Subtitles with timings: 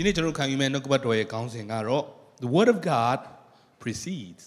[0.00, 2.04] ဒီနေ့ကျွန်တော်ခံယူမယ့်နှုတ်ကပတ်တော်ရဲ့ခေါင်းစဉ်ကတော့
[2.42, 3.18] the word of god
[3.80, 4.44] precedes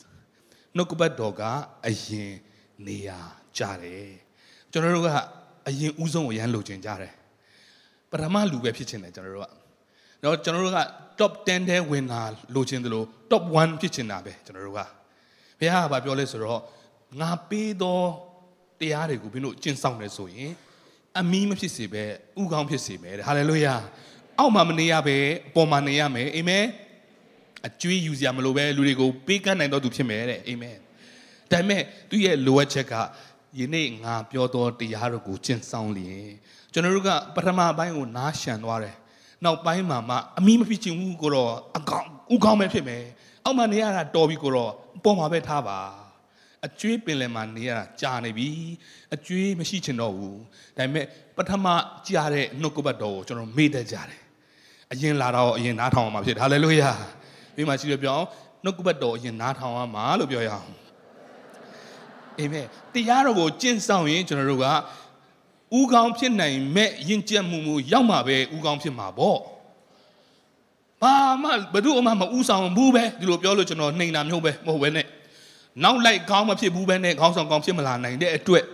[0.76, 1.42] နှုတ်ကပတ်တော်က
[1.88, 2.32] အရင်
[2.88, 3.20] နေရာ
[3.58, 4.12] ကြတယ်
[4.72, 5.10] ကျွန်တော်တို့က
[5.68, 7.14] အရင်ဥဆုံးကိုရန်လိုချင်ကြတယ်
[8.12, 9.52] ပထမလူပဲဖြစ်ချင်တယ်ကျွန်တော်တို့က
[10.24, 10.80] တော့ကျွန်တော်တို့က
[11.20, 12.22] top 10ထဲဝင်လာ
[12.56, 14.82] လိုချင်တယ်လို့ top 1ဖြစ်ချင်တာပဲကျွန်တော်တို့က
[15.60, 16.62] ဘုရားကပြောလဲဆိုတော့
[17.20, 18.02] ငါပေးသော
[18.80, 20.52] တရားတွေကိုဘင်းတို့ကျင့်ဆောင်နေဆိုရင်
[21.20, 22.04] အမီးမဖြစ်စေပဲ
[22.42, 23.76] ဥကောင်းဖြစ်စေမယ်တဲ့ဟာလေလုယာ
[24.40, 26.66] အောက်မှာမနေရပဲအပေါ်မှာနေရမယ်အာမင်
[27.68, 30.78] အကျွေးယူစရာမလိုပဲလူတွေကိုပေးကမ်းနိုင်တော့သူဖြစ်မယ်တဲ့အာမင်
[31.52, 32.94] ဒါပေမဲ့သူရဲ့လိုအပ်ချက်က
[33.60, 36.30] ယနေ့ငါပြောသောတရားတော်ကိုကျင့်ဆောင်လျင်
[36.74, 38.96] ကျွန်တော်တို့ကပထမပိုင်းကိုနားရှံသွားတယ်
[39.44, 43.04] နောက်ပိုင်းမှာမှအမီးမဖြစ်ချင်ဘူးကိုတော့အကောင်ဥကောင်းပဲဖြစ်မယ်
[43.44, 44.72] အောက်မှာနေရတာတော်ပြီကိုတော့
[45.04, 45.80] ပေါ်မှာပဲထားပါ
[46.66, 48.50] အကျွေးပင်လယ်မှာနေရတာကြာနေပြီ
[49.16, 50.40] အကျွေးမရှိချင်တော့ဘူး
[50.78, 51.06] ဒါပေမဲ့
[51.38, 51.66] ပထမ
[52.08, 54.23] ကြားတဲ့နှုတ်ကပတ်တော်ကိုကျွန်တော်မေ့တတ်ကြတယ်
[54.92, 56.92] အရင်လာတော့အရင်နားထောင်အောင်မှာဖြစ်ဟာလေလုယာ
[57.56, 58.26] ပြီးမှရှိရပြောင်း
[58.64, 60.70] နှုတ်ကပတ်တော်အရင်နားထောင်အောင်မှာလို့ပြောရအောင်
[62.40, 64.68] အာမင်တရားတော်ကိုကျင့်ဆောင်ရင်ကျွန်တော်တို့က
[65.78, 69.40] ဥကောင်းဖြစ်နိုင်မဲ့ယဉ်ကျေးမှုမှုရောက်မှာပဲဥကောင်းဖြစ်မှာပေါ့
[71.02, 75.06] ဘာမှဘယ်သူမှမဥဆောင်ဘူးပဲဒီလိုပြောလို့ကျွန်တော်နှိမ်တာမျိုးပဲမဟုတ်ပဲနဲ့
[75.84, 78.66] နောက်လိုက်ကောင်းမဖြစ်ဘူးပဲနဲ့ခေါင်းဆောင်ကောင်းဖြစ်မလာနိုင်တဲ့အတွက်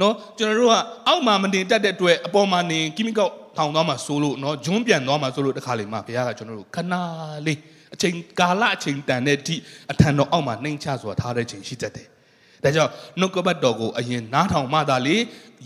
[0.00, 0.74] နော်ကျွန်တော်တို့က
[1.06, 6.94] အောက်မှာမတင်တတ်တဲ့အတွက်အပေါ်မှာနေကိမိကောက် ထောင်သွားမှာဆိုလို့နော်ဂျွန်းပြန်သွားမှာဆိုလို့တခါလေမှဘုရားကကျွန်တော်တို့ခဏ
[7.46, 7.58] လေး
[7.94, 9.56] အချိန်ကာလအချိန်တန်တဲ့အထိ
[9.92, 12.06] အထံတော်အောက်မှာနှိမ်ချစွာထားတဲ့ချိန်ရှိတတ်တယ်
[12.64, 15.16] ဒါကြောင့်နှုတ်ကပတ်တော်ကိုအရင်နားထောင်မှသာလေ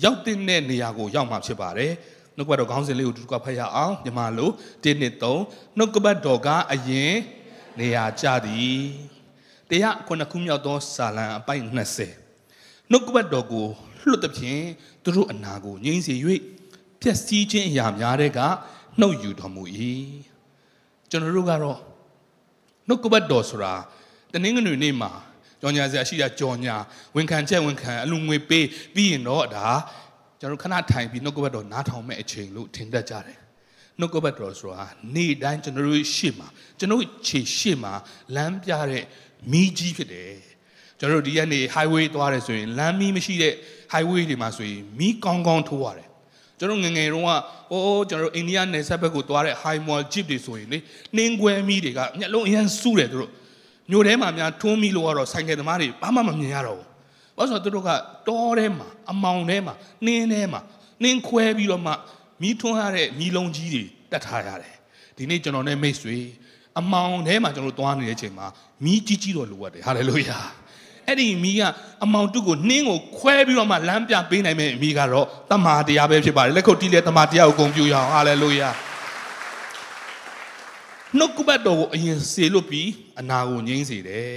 [0.05, 1.92] ရောက်တဲ့နေရာကိုရောက်မှာဖြစ်ပါတယ်
[2.36, 7.14] နှုတ်ကပတ်တော်ခေါင်းစဉ်လေးကိုတူတူကဖတ်ရအောင်ညီမလို့1နှစ်3နှုတ်ကပတ်တော်ကအရင်
[7.78, 8.81] နေရာကျသည်
[9.70, 11.62] တရားခုနှစ်ခုမြောက်သောစာလံအပိုက်
[12.22, 13.66] 20နှုတ်ကပတ်တော်ကို
[14.06, 14.62] လွတ်သဖြင့်
[15.03, 16.14] သူတို့အနာကိုငြိမ်းစေ၍
[17.03, 18.41] ပျက်စီးခြင်းအရာများတဲ့က
[19.01, 19.63] နှုတ်ယူတော်မူ၏
[21.11, 21.78] ကျွန်တော်တို့ကတော့
[22.89, 23.75] နှုတ်ကပတ်တော်ဆိုတာ
[24.33, 25.11] တနင်္ဂနွေနေ့မှာ
[25.61, 26.77] ကြော်ညာစရာရှိတာကြော်ညာ
[27.17, 29.67] ဝန်ခံချက်ဝန်ခံအလူငွေပေးပြီးရင်တော့ဒါ
[30.41, 33.39] ကျွန်တော်ခဏထိုင်ပြီးနှုတ်ကပတ်တော်နားထောင်မဲ့အချိန်လို့ထင်တတ်ကြတယ်
[33.99, 34.84] နှုတ်ကပတ်တော်ဆိုတာ
[35.15, 37.93] နေ့တိုင်းကျွန်တော်တို့ရှေ့မှာကျွန်တော်ခြေရှေ့မှာ
[38.34, 39.05] လမ်းပြတဲ့
[39.51, 40.37] မီးကြီးဖြစ်တယ်
[40.99, 43.55] ကျွန်တော်တို့ဒီရက်နေ့ highway သွားတယ်ဆိုရင်လမ်းမီးမရှိတဲ့
[43.93, 46.08] highway တွေမှာဆိုရင်မီးကောင်းကောင်းထိုးရတယ်
[46.59, 47.31] ကျွန်တော်ငငယ်တုန်းက
[47.73, 50.79] အိုးကျွန်တော်အိန္ဒိယနယ်စပ်ဘက်ကိုသွားတဲ့ high mall jeep တွေဆိုရင်လေ
[51.17, 53.31] နှင်းကွဲမီးတွေကမျက်လုံးအရန်စူးတယ်သူတို့
[53.91, 56.87] မြို့ထဲမှာများထွန်းမီလို့ကတော့ဆိုင်ကယ်သမားတွေဘာမှမမြင်ရတော့ဘူး။
[57.37, 57.91] ဘာလို့ဆိုတော့သူတို့က
[58.29, 59.75] တောထဲမှာအမောင်ထဲမှာ
[60.05, 60.61] နှင်းထဲမှာ
[61.03, 61.93] နှင်းခွဲပြီးတော့မှ
[62.43, 64.75] မီးထွန်းရတဲ့မီးလုံးကြီးတွေတက်ထားရတယ်။
[65.17, 66.17] ဒီနေ့ကျွန်တော်နဲ့မိတ်ဆွေ
[66.81, 68.47] အမောင်ထဲမှာကျွန်တော်သွားနေတဲ့အချိန်မှာ
[68.85, 70.39] မီးကြီးကြီးတော့လိုရတယ်ဟာလေလုယာ။
[71.09, 71.63] အဲ့ဒီမီးက
[72.05, 78.71] အမောင်တုကိုနှင်းကိုခွဲပြီးတော့မှလမ်းပြပေးနိုင်မယ့်မီးကတော့တမာတရားပဲဖြစ်ပါတယ်လက်ခုပ်တီးလေတမာတရားကိုဂုဏ်ပြုရအောင်ဟာလေလုယာ။
[81.17, 84.37] နှုတ်ကပတ်တော်ကိုအရင်စေလွတ်ပြီးအနာကိုငြိမ်းစေတယ်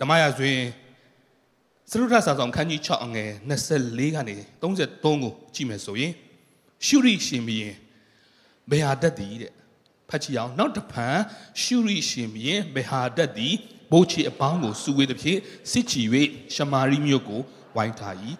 [0.00, 0.66] ဓမ္မရာဆိုရင်
[1.90, 6.12] စရုဒ္ဓစာဆောင်ခန်းကြီး6အငယ်24ကနေ33ကိုကြည့်မယ်ဆိုရင်
[6.86, 7.76] ရှုရိရှင်ဘီရင်
[8.70, 9.52] ဘေဟာတက်သည်တဲ့
[10.08, 11.16] ဖတ်ကြည့်အောင်နောက်တစ်ဖန်
[11.62, 13.54] ရှုရိရှင်ဘီရင်ဘေဟာတက်သည်
[13.92, 15.38] ဘိုးချီအပေါင်းကိုစုဝေးသဖြင့်
[15.70, 16.02] စစ်ချီ၍
[16.54, 17.40] ရှမာရိမြို့ကို
[17.76, 18.14] ဝိုင်းထား၏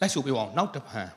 [0.00, 1.10] လိုက်ဆိုပေးအောင်နောက်တစ်ဖန်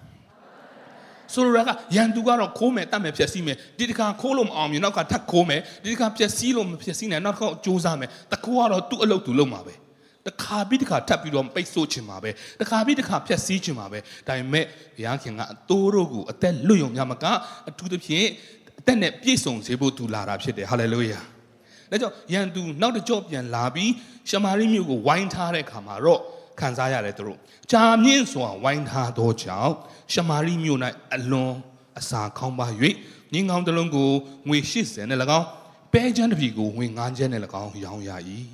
[1.33, 9.73] ဆိုလိုတာကရန်သူကတော့ခိုးမယ်တတ်မယ်ဖြက်စီးမယ်ဒီတစ်ခါခိုးလို့မအောင်မြင်နောက်ကထပ်ခိုးမယ်ဒီတစ်ခါဖြက်စီးလို့မဖြက်စီးနိုင်နောက်တစ်ခါစူးစမ်းမယ်တခိုးကတော့သူ့အလုပ်သူလုပ်မှာပဲ
[10.27, 12.29] တခါပြီးတခါထပ်ပြီးတော့ပိတ်ဆို့ချင်မှာပဲ
[12.61, 14.65] တခါပြီးတခါဖြက်စီးချင်မှာပဲဒါပေမဲ့
[14.97, 17.25] ဘုရားခင်ကအတိုးတို့ကိုအသက်လွတ်ယုံများမက
[17.69, 18.27] အထူးသဖြင့်
[18.79, 21.19] အသက်နဲ့ပြည့်စုံစေဖို့သူလာတာဖြစ်တယ်ဟာလေလုယာ
[21.93, 23.91] ဒါကြောင့်ရန်သူနောက်တစ်ကြော့ပြန်လာပြီး
[24.29, 26.21] ရှမာရိမြို့ကိုဝိုင်းထားတဲ့အခါမှာတော့
[26.59, 27.37] ခံစားရတယ်သူတို့
[27.71, 29.73] ဂျာမြင့်စွာဝိုင်းထားသောကြောင့်
[30.13, 30.79] ရှမာရိမြို့၌
[31.15, 31.53] အလွန်
[31.99, 32.67] အစာခေါင်းပါ၍
[33.33, 34.09] ငင်းကောင်းတစ်လုံးကို
[34.47, 35.47] ငွေ80နဲ့၎င်း
[35.93, 38.11] ပဲချမ်းတစ်ပြီကိုငွေ9ချမ်းနဲ့၎င်းရောင်းရ၏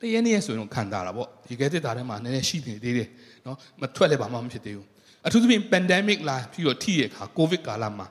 [0.00, 3.08] တရနေ့ဆိုရင်ခံတာတာပေါ့ဒီကဲတစ်တာထဲမှာနည်းနည်းရှိနေသေးတယ်
[3.44, 4.86] နော်မထွက်လည်းဘာမှမဖြစ်သေးဘူး
[5.26, 8.06] အထူးသဖြင့် pandemic လာပြီးတော့ထိရခါ covid ကာလမှာ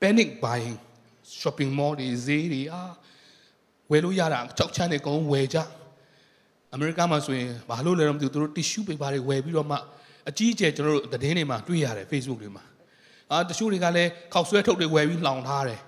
[0.00, 0.78] panic buying
[1.40, 2.82] shopping mall တွေဈေးတွေအာ
[3.90, 5.58] ဝယ်လို့ရတာကြောက်ချမ်းနေကုန်းဝယ်ကြ
[6.74, 9.76] အမေရိကမှာဆိုရင်ဘာလို့လဲတော့မသိဘူးသူတို့ tissue paper တွေဝယ်ပြီးတော့မှ
[10.28, 12.64] အကြီးအကျယ်ကျွန်တော်တို့သတင်းတွေမှာတွေ့ရတယ် Facebook တွေမှာ
[13.30, 15.80] အာတချို့တွေကလည်းခောက်ဆွဲထုတ်တွေဝယ်ပြီးလောင်ထားတယ်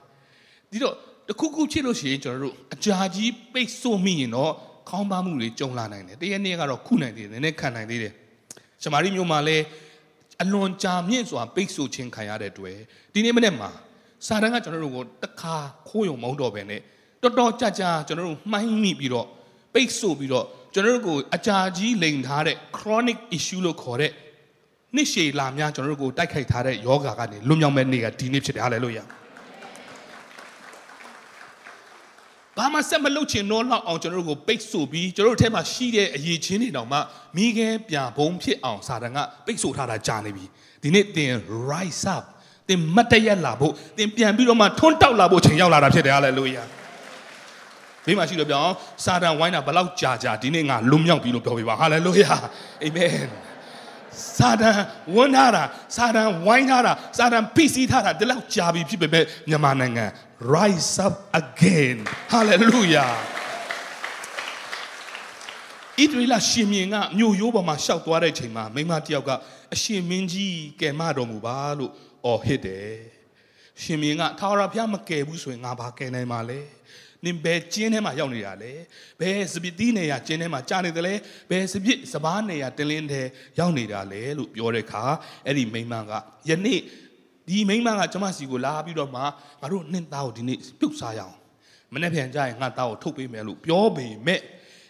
[0.71, 0.95] ဒီတော့
[1.29, 4.53] တခုခုဖြစ်လို့ရှိရင်ကျွန်တော်တို့အကြာကြီးပိတ်ဆို့မိရင်တော့
[4.89, 8.13] ခေါင်းပါမှုတွေကြုံလာနိုင်တယ်တရက်နေ့ကတော့ခုနိုင်သေးတယ်နည်းနည်းခံနိုင်သေးတယ်
[8.83, 9.65] ရှမာရိမျိုးမှာလည်း
[10.43, 12.77] အလွန်ကြာမြင့်စွာပိတ်ဆို့ခြင်းခံရတဲ့တွေ့
[13.13, 13.71] ဒီနေ့မနေ့မှာ
[14.27, 15.57] စာတန်းကကျွန်တော်တို့ကိုတခါ
[15.89, 16.81] ခိုးရုံမဟုတ်တော့ဘဲနဲ့
[17.23, 19.27] တော်တော်ကြာကြာကျွန်တော်တို့မှိုင်းမိပြီးတော့
[19.75, 24.13] ပိတ်ဆို့ပြီးတော့ကျွန်တော်တို့ကိုအကြာကြီးလိန်ထားတဲ့ chronic issue လို့ခေါ်တဲ့
[24.95, 29.05] နှစ်ရှည်လာများကျွန်တော်တို့ကိုတိုက်ခိုက်ထားတဲ့ယောဂါကနေလွတ်မြောက်မဲ့နေ့ကဒီနေ့ဖြစ်တယ်ဟာလေလုယာ
[32.57, 36.99] ဘာမှဆက်မလုပ်ချင်တော့လောက်အောင်ကျွန်တော်တို့ကိုပိတ်ဆို့ပြီးကျွန်တော်တို့ထဲမှာရှိတဲ့အရေးချင်းတွေတောင်မှ
[37.37, 40.45] မိခဲပြန်ဘုံဖြစ်အောင်စာတန်ကပိတ်ဆို့ထားတာကြာနေပြီ
[40.83, 41.33] ဒီနေ့သင်
[41.71, 42.25] rise up
[42.69, 46.82] သင်မတ်တရက်လာဖို့သင်ပြန်ပြီးတော့မှထွန်းတောက်လာဖို့ချိန်ရောက်လာတာဖြစ်တယ်ဟာလေလုယာ
[48.07, 52.35] မိမရှိလို့ပြောအောင်စာတန်ဝိုင်းတာဘလောက်ကြာကြာဒီနေ့ငါလွတ်မြောက်ပြီလို့ပြောပြပါဟာလေလုယာ
[52.85, 53.27] အာမင်
[54.39, 54.79] စာတန်
[55.17, 55.63] ဝန်းထားတာ
[55.97, 60.07] စာတန်ဝိုင်းထားတာစာတန်ဖိစီးထားတာဒီလောက်ကြာပြီဖြစ်ပေမဲ့မြန်မာနိုင်ငံ
[60.55, 61.97] rise up again
[62.33, 63.13] hallelujah
[66.01, 69.31] ဣသရေလရှင်မြင်းကမြို့ရိုးပေါ်မှာရှောက်သွားတဲ့ချိန်မှာမိန်းမတစ်ယောက်က
[69.75, 71.93] အရှင်မင်းကြီးကယ်မတော်မူပါလို့
[72.25, 72.97] အော်ဟစ်တယ်
[73.83, 76.61] ရှင်မြင်းကထာဝရဘုရားမကယ်ဘူးဆိုရင်ငါဘာကယ်နိုင်မှာလဲ
[77.25, 78.73] နင်ဘယ်ကျင်းထဲမှာရောက်နေတာလဲ
[79.21, 81.15] ဘယ်စပစ်တီးနေရကျင်းထဲမှာကြာနေတယ်လဲ
[81.51, 83.23] ဘယ်စပစ်စပားနေရတင်းလင်းထဲ
[83.59, 85.05] ရောက်နေတာလဲလို့ပြောတဲ့အခါ
[85.47, 86.13] အဲ့ဒီမိန်းမက
[86.49, 86.81] ယနေ့
[87.49, 91.37] ဒီမိန်းမကကျမစီကိုလာပြီးတော့မှငါတို့နှင်းသားကိုဒီနေ့ပြုတ်စားရအောင်
[91.95, 94.41] မနေ့ပြန်ကြရင်ငါသားကိုထုတ်ပေးမယ်လို့ပြောပေမဲ့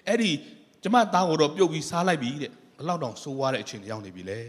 [0.08, 0.30] အဲ့ဒီ
[0.82, 4.40] ကျမသားကိုတော့ပြုတ်ပြီးစားလိုက်ပြီတဲ့ဘယ်လောက်တောင်ဆိုးွားတဲ့အချိန်ရောက်နေပြီလဲ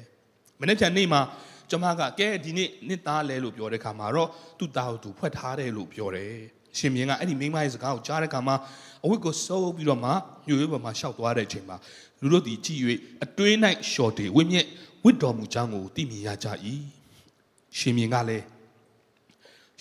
[0.62, 1.22] မနေ့ပြန်နေ့မှာ
[1.70, 6.38] ကျမကကဲဒီနေ့နှစ်သားလဲလို့ပြောတဲ့ခါမှာတော့သူ့သားကိုသူဖွက်ထားတယ်လို့ပြောတယ်
[6.78, 8.56] ရှင်မြင်းကအဲ့ဒီမိန်းမရဲ့စကားကိုကြားတဲ့ခါမှာ
[9.06, 10.12] အဝတ်ကိုစိုးပြီးတော့မှ
[10.48, 11.78] ညိုရွေးပေါ်မှာရှောက်သွားတဲ့အချိန်မှာ
[12.22, 12.80] လူတို့ဒီကြည်၍
[13.24, 13.58] အတွင်း၌
[13.92, 14.68] ရှော်တေဝိမြင့်
[15.04, 16.48] ဝစ်တော်မူကြောင်းကိုသိမြင်ရကြ၏
[17.78, 18.46] ရှင်မြင်းကလည်း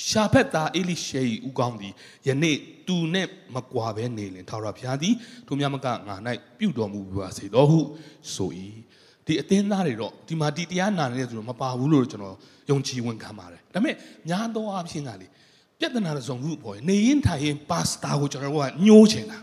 [0.09, 1.93] ရှာဖက်သားအေလိရှေ၏ဥကောင်းသည်
[2.27, 2.57] ယနေ့
[2.87, 5.15] သူနဲ့မကွာဘဲနေလင်ထာဝရဘုရားသည်
[5.47, 5.93] သူများမကငါ၌
[6.59, 7.81] ပြုတော်မူပါစေတော်ဟု
[8.35, 8.51] ဆို၏
[9.27, 12.37] ဒီအသင်းသားတွေတော့ဒီမှာဒီတရားနာနေတဲ့သူတို့မပါဘူးလို့ကျွန်တော်
[12.71, 13.95] ယုံကြည်ဝန်ခံပါတယ်ဒါပေမဲ့
[14.31, 15.27] ညာတော့အဖြစ်ကလေ
[15.83, 19.39] ပြဿနာတစ်စုံခုပေါ်နေရင်ထိုင်ရင်ပါစတာကိုကျွန်တော်တို့ကညှိုးချင်တာ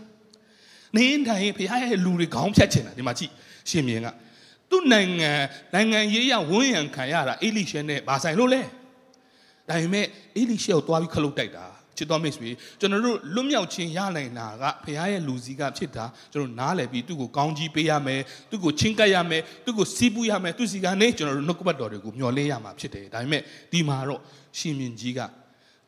[0.96, 3.32] နေရင်ထိုင်ရင်ဖခင်ရဲ့လူတွေခေါင်းဖြတ်ချင်တာဒီမှာကြည့်
[3.70, 4.08] ရှင်မြင်းက
[4.70, 5.32] သူ့နိုင်ငံ
[5.74, 8.62] နိုင်ငံရေးရဝန်းရံခံရတာအေလိရှဲနဲ့ဘာဆိုင်လို့လဲ
[9.68, 10.06] ဒါပေမဲ့
[10.36, 11.66] အေလိရှဲကိုတွားပြီးခလုတ်တိုက်တာ
[11.96, 12.48] ချစ်တော်မိတ်ဆွေ
[12.80, 18.20] ကျွန်တော်တို့လွတ်မြောက်ခြင်းရနိုင်တာကဖခင်ရဲ့လူစီကဖြစ်တာကျွန်တော်နားလည်ပြီးသူ့ကိုကောင်းကြီးပေးရမယ်
[18.50, 24.20] သူ့ကိုချင်းကပ်ရမယ်သူ့ကိုစီးပူးရမယ်သူ့စီကနေကျွန်တော်တို့နှုတ်ကပတ်တော်တွေကိုမျှော်လင့်ရမှာဖြစ်တယ်ဒါပေမဲ့ဒီမှာတော့
[24.58, 25.20] ရှင်မြင်းကြီးက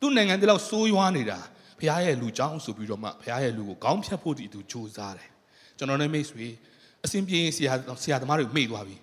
[0.03, 1.39] သူ့နိုင်ငံတည်းလောက်စိုးရွားနေတာ
[1.79, 5.29] ဘုရားရဲ့လူကြောင်းဆိုပြီးတော့မှဘုရားရဲ့လူကိုကောင်းဖြတ်ဖို့ဒီသူစူးစမ်းတယ်
[5.77, 6.47] ကျွန်တော်နဲ့မိတ်ဆွေ
[7.05, 7.73] အစဉ်ပြေဆရာ
[8.03, 8.95] ဆရာသမားတွေမေ့သွားပြီ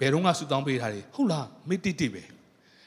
[0.00, 2.22] ဘယ်တော့မှဆူတောင်းပေးထားတယ်ဟုတ်လားမေ့တိတိပဲ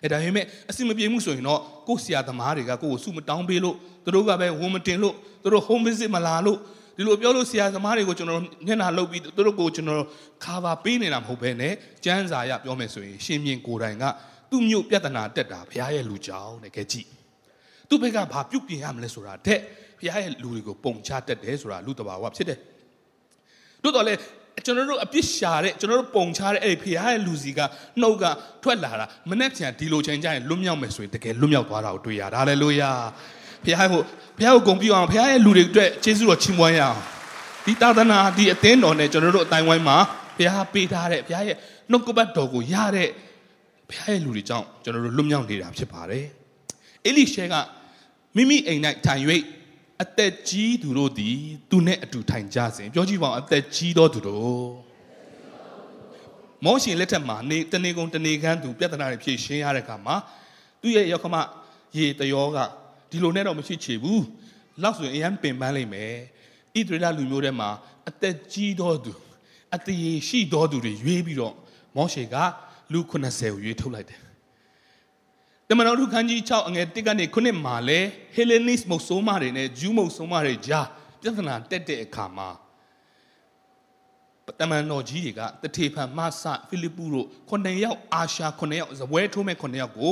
[0.04, 6.58] အဲဒါပေမဲ့အစဉ်မပြေမှုဆိုရင်တော့ကိုဆရာသမားတွေကကိုကိုဆူမတောင်းပေးလို့သူတို့ကပဲဝန်မတင်လို့သူတို့ home visit မလာလို့
[6.98, 10.04] ဒီလိုပြောလို့ဆရာသမားတွေကိုကျွန်တော်ညနာလုပ်ပြီးသူတို့ကိုကျွန်တော်
[10.44, 11.74] cover ပေးနေတာမဟုတ်ဘဲနဲ့
[12.06, 14.04] ကျမ်းစာရပြောမယ်ဆိုရင်ရှင်မြင်ကိုယ်တိုင်က
[14.50, 17.23] သူ့မြို့ပြဿနာတက်တာဘုရားရဲ့လူကြောင်းတဲ့ကဲကြည့်
[17.90, 19.60] သူ့ဘက်ကဘာပြုတ်ပြင်ရမလဲဆိုတာတဲ့
[20.00, 22.60] ဘုရားရဲ့လူတွေကိုပုံချတတ်တယ်ဆိုတာလူတဘာဝဖြစ်တယ်
[23.84, 24.14] တို့တော့လေ
[24.66, 27.60] ကျွန်တော်တို့အပြစ်ရှာတဲ့ကျွန်တော်တို့ပုံချတဲ့အဲ့ဒီဖခင်ရဲ့လူစီက
[28.02, 28.26] နှုတ်က
[28.64, 32.92] ထွက်လာတာမနဲ့ပြန်ဒီလိုချိန်ကျရင်လွတ်မြောက်မယ်ဆိုရင်တကယ်လွတ်မြောက်သွားတာကိုတွေ့ရတာဟာလေလုယာ
[33.66, 34.02] ဖခင်ကို
[34.38, 36.98] ဖခင်ကိုဂုဏ်ပြုအောင်ဖခင်ရဲ့လူတွေအတွက်ယေရှုတော်ချီးမွမ်းရအောင်
[37.66, 39.98] ဒီသာသနာဒီအသင်းတော်နဲ့ကျွန်တော်တို့အတိုင်းဝိုင်းမှာ
[40.38, 41.58] ဖခင်ပေးထားတဲ့ဖခင်ရဲ့
[41.92, 43.10] နှုတ်ကပတ်တော်ကိုရတဲ့
[43.90, 46.26] ဖခင်ရဲ့လူတွေကြောင့်ကျွန်တော်တို့လွတ်မြောက်နေတာဖြစ်ပါတယ်
[47.06, 47.56] အေလိရှဲက
[48.36, 49.24] မိမိအိမ်၌ထိုင်၍
[50.04, 51.38] အသက်ကြီးသူတို့သည်
[51.70, 54.68] သူနဲ့အတူထိုင်ကြစဉ်ပြောကြည့်ပါဦးအသက်ကြီးသောသူတို့
[56.66, 60.16] မောရှင်လက်ထက်မှာနေတနေကုန်တနေခန်းသူပြဿနာတွေဖြေရှင်းရတဲ့အခါမှာ
[60.82, 61.36] သူ့ရဲ့ရောက်ခမ
[61.98, 62.58] ရေတရောက
[63.10, 64.24] ဒီလိုနဲ့တော့မရှိချေဘူး
[64.82, 66.14] လောက်ဆိုရင်အရန်ပင်ပန်းလိမ့်မယ်
[66.76, 67.70] ဣသရေလလူမျိုးထဲမှာ
[68.10, 69.14] အသက်ကြီးသောသူ
[69.76, 71.56] အတရေရှိသောသူတွေရွေးပြီးတော့
[71.96, 72.36] မောရှေက
[72.92, 74.20] လူ90ကိုရွေးထုတ်လိုက်တယ်
[75.74, 78.00] တမန်တော်တို့ခန်းကြီး6အငယ်1ကနေ9မှာလဲ
[78.36, 80.88] Hellenist မုတ်ဆိုးမတွေနဲ့ Jew မုတ်ဆိုးမတွေကြား
[81.22, 82.50] ပြဿနာတက်တဲ့အခါမှာ
[84.60, 90.12] တမန်တော်ကြီးတွေကတထေဖန်မဆဖိလိပ္ပုတို့9ယောက်အာရှာ9ယောက်ဇပွဲထိုးမဲ့9ယောက်ကို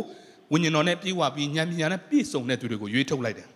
[0.51, 3.47] ဝိညာဉ်တော်နဲ့ပြေဝပြီးဉာဏ်ပညာနဲ့ပြည့်စုံတဲ့သူတွေကိုရွေးထုတ်လိုက်တယ်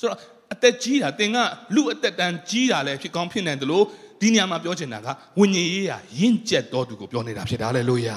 [0.00, 0.18] ဆိုတော့
[0.52, 1.36] အသက်ကြီးတာသင်က
[1.74, 3.84] လူအသက်တန်းကြီးတာလည်းဖြစ်ကောင်းဖြစ်နိုင်တယ်လို့
[4.20, 5.08] ဒီညမှာပြောချင်တာက
[5.38, 8.10] ဝိညာဉ်ရေးရာရင့်ကျက်တော်သူကိုပြောနေတာဖြစ်တာလေလို့ရ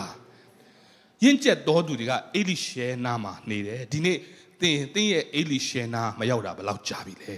[1.23, 4.17] ရင့်ကျက်တော်သူတွေကအေလိရှဲနာမှာနေတယ်ဒီနေ့
[4.61, 7.35] သင်သင်ရဲ့အေလိရှဲနာမရောက်တာဘယ်လောက်ကြာပြီလဲ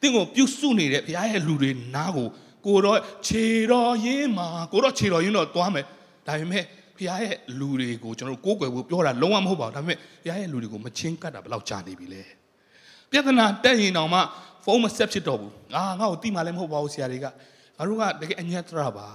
[0.00, 2.28] သင်ကိုပြုစုနေတဲ့ဘုရားရဲ့လူတွေနားကို
[2.66, 5.84] ကိုတော့ခြေတော်ရင်းမှာကိုတော့ခြေတော်ရင်းတော့သွားမယ်
[6.26, 6.64] ဒါပေမဲ့
[6.96, 12.22] ဘုရားရဲ့လူတွေကိုကျွန်တော်တို့ကိုးကွယ်ဖို့ပြောတာလုံးဝမဟုတ်ပါဘူးဒါပေမဲ့ဘုရားရဲ့လူတွေကိုမချင်းကပ်တာဘယ်လောက်ကြာနေပြီလဲ
[13.10, 14.20] ပြဿနာတက်ရင်တောင်မှ
[14.64, 17.30] ဖုန်းမဆက်ဖြစ်တော့ဘူးအာငါ့ကိုတိမှလည်းမဟုတ်ပါဘူးဆရာတွေကငါ
[17.88, 19.06] တို့ကတကယ်အညက်တရပါ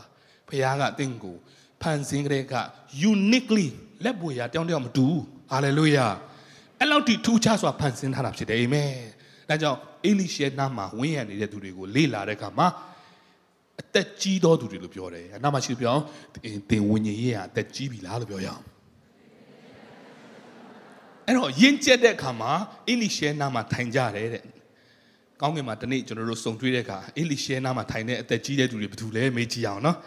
[0.49, 1.35] ဘုရားကအသင်ကို
[1.81, 2.55] ဖန်ဆင်းကြတဲ့က
[3.11, 3.67] uniquely
[4.03, 6.07] လက်ပွေရတောင်းတယောက်မတူဘူးဟာလေလုယာ
[6.79, 8.91] အဲ့လောက်ထိထူးခြားစွာဖန်ဆင်းထားတာဖြစ်တယ်အာမင်
[9.49, 12.67] ဒါကြောင့်အေလိရှဲနာမှာဝင်းရနေတဲ့သူတွေကိုလေ့လာတဲ့အခါမှာ
[13.81, 16.01] အသက်ကြီးသောသူတွေလို့ပြောတယ်။နောက်မှရှိပြောင်း
[16.69, 18.63] သင်ဝิญဉ်ရေးကအသက်ကြီးပြီလားလို့ပြောရအောင်။
[21.25, 22.51] အဲ့တော့ယဉ်ကျက်တဲ့အခါမှာ
[22.87, 24.43] အေလိရှဲနာမှာထိုင်ကြတယ်တဲ့
[25.41, 29.97] ကောင်းကင်မှာတနေ့ကျွန်တော်တို့စုံတွေ့တဲ့အခါအေလိရှဲနားမှာထိုင်တဲ့အသက်ကြီးတဲ့သူတွေဘယ်သူလဲမေးကြည့်အောင်နော်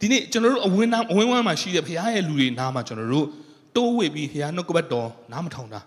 [0.00, 3.26] ဒီနေ့ကျွန်တော်တို့အဝင်းနားအဝင်းဝမ်းမှာရှိတဲ့ဘုရားရဲ့လူတွေနားမှာကျွန်တော်တို့
[3.76, 5.80] တိုးဝေပြီးဘုရားနှုတ်ကပတ်တော်နားမထောင်တာ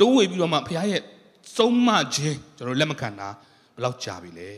[0.00, 1.00] တိုးဝေပြီးတော့မှဘုရားရဲ့
[1.56, 3.28] စုံမခြင်းကျွန်တော်လက်မခံတာ
[3.74, 4.50] ဘယ်လောက်ကြာပြီလဲ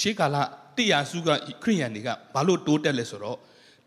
[0.00, 0.36] ရှေးကာလ
[0.76, 1.28] တရားစုက
[1.62, 3.38] ခရိယန်တွေကဘာလို့တိုးတက်လဲဆိုတော့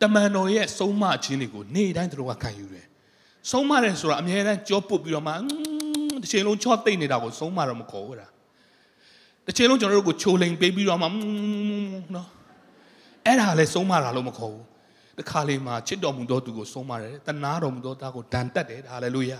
[0.01, 2.86] တမန်တော်ရဲ့စုံမခြင်းတွေကိုနေ့တိုင်းသူတို့ကခံယူတယ်
[3.51, 5.34] ဆုံးမတယ်ဆိုတာအများအားကြောပုတ်ပြီးတော့မှ
[6.22, 8.32] တစ်ချိန်လုံးချော့သိမ့်နေတာကိုဆုံးမတော့မခေါ်ဘူးလား
[9.46, 11.08] တစ်ချိန်လုံးကျွန်တော်တို့ကိုချိုလိန်ပေးပြီးတော့မှ
[12.16, 12.28] နော်
[13.25, 14.66] အဲ့ဒါလည်းဆုံးမတာလို့မခေါ်ဘူး
[15.20, 19.40] တခါလေမှာချစ်တော်မူသောသူကိုဆုံးမတယ်တနာတော်မူသောသားကိုဒဏ်တက်တယ်ဟာလေလုယာ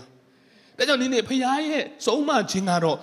[0.76, 2.98] ဒါကြောင့်ဒီနေ့ဖခင်ရဲ့ဆုံးမခြင်းကတော့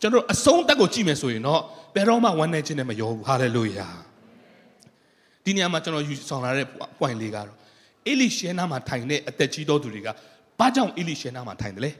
[0.00, 1.60] ကျွန်တော်အဆုံးတက်ကိုကြည့်မယ်ဆိုရင်တော့
[1.94, 3.86] ဘယ်တော့မှဝမ်းနေခြင်းနဲ့မရောဘူးဟာလေလုယာ
[5.44, 6.66] ဒီနေရာမှာကျွန်တော်ယူဆောင်လာတဲ့
[6.98, 7.56] point လေးကတော့
[8.06, 10.08] အေလိရှဲနာမှာထိုင်တဲ့အသက်ကြီးတော်သူတွေက
[10.58, 11.90] ဘာကြောင့်အေလိရှဲနာမှာထိုင်တယ်လဲ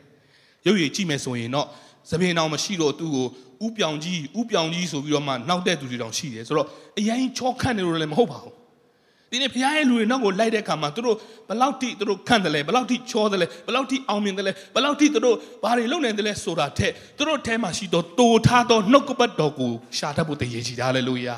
[0.66, 1.66] ရုပ်ရည်ကြည့်မယ်ဆိုရင်တော့
[2.10, 3.26] သပင်တော်မရှိတော့သူ့ကို
[3.66, 6.66] ဥပြောင်ကြီးဥပြောင်ကြီးဆိုပြီးတော့မှနောက်တဲ့သူတွေတောင်ရှိတယ်ဆိုတော့
[6.98, 8.54] အရင်ချောခန့်နေလို့လည်းမဟုတ်ပါဘူး
[9.30, 11.16] ဒီနေ့ဘုရားရဲ့လူတွေနောက်ကိုလိုက်တဲ့အခါမှာသူတို့
[11.48, 21.28] ဘလောက်ထိသူတို့ခန့်တယ်လဲဘလောက်ထိချောတယ်လဲဘလောက်ထိအောင်မြင်တယ်လဲဘလောက်ထိသူတို့ဘာတွေလုပ်နေတယ်လဲဆိုတာထက်သူတို့ထဲမှာရှိတော့တိုထားသောနှုတ်ကပတ်တော်ကိုရှာတတ်ဖို့တည်ရည်ကြည်တာလေလို့ရ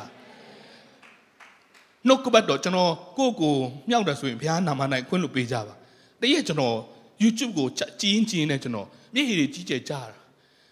[2.06, 3.54] နှုတ်ကပတ်တော်ကျွန်တော်ကိုယ့်ကို
[3.90, 5.74] မြောက်တယ်ဆိုရင်ဘုရားနာမ၌ခွင့်လို့ပေးကြပါ
[6.20, 6.76] တည့်ရကျွန်တော်
[7.22, 7.66] YouTube ကို
[8.00, 10.19] ကြည်ရင်ကြည်ရင်နဲ့ကျွန်တော်မျက်ရည်တွေကြီးကျယ်ကြတာ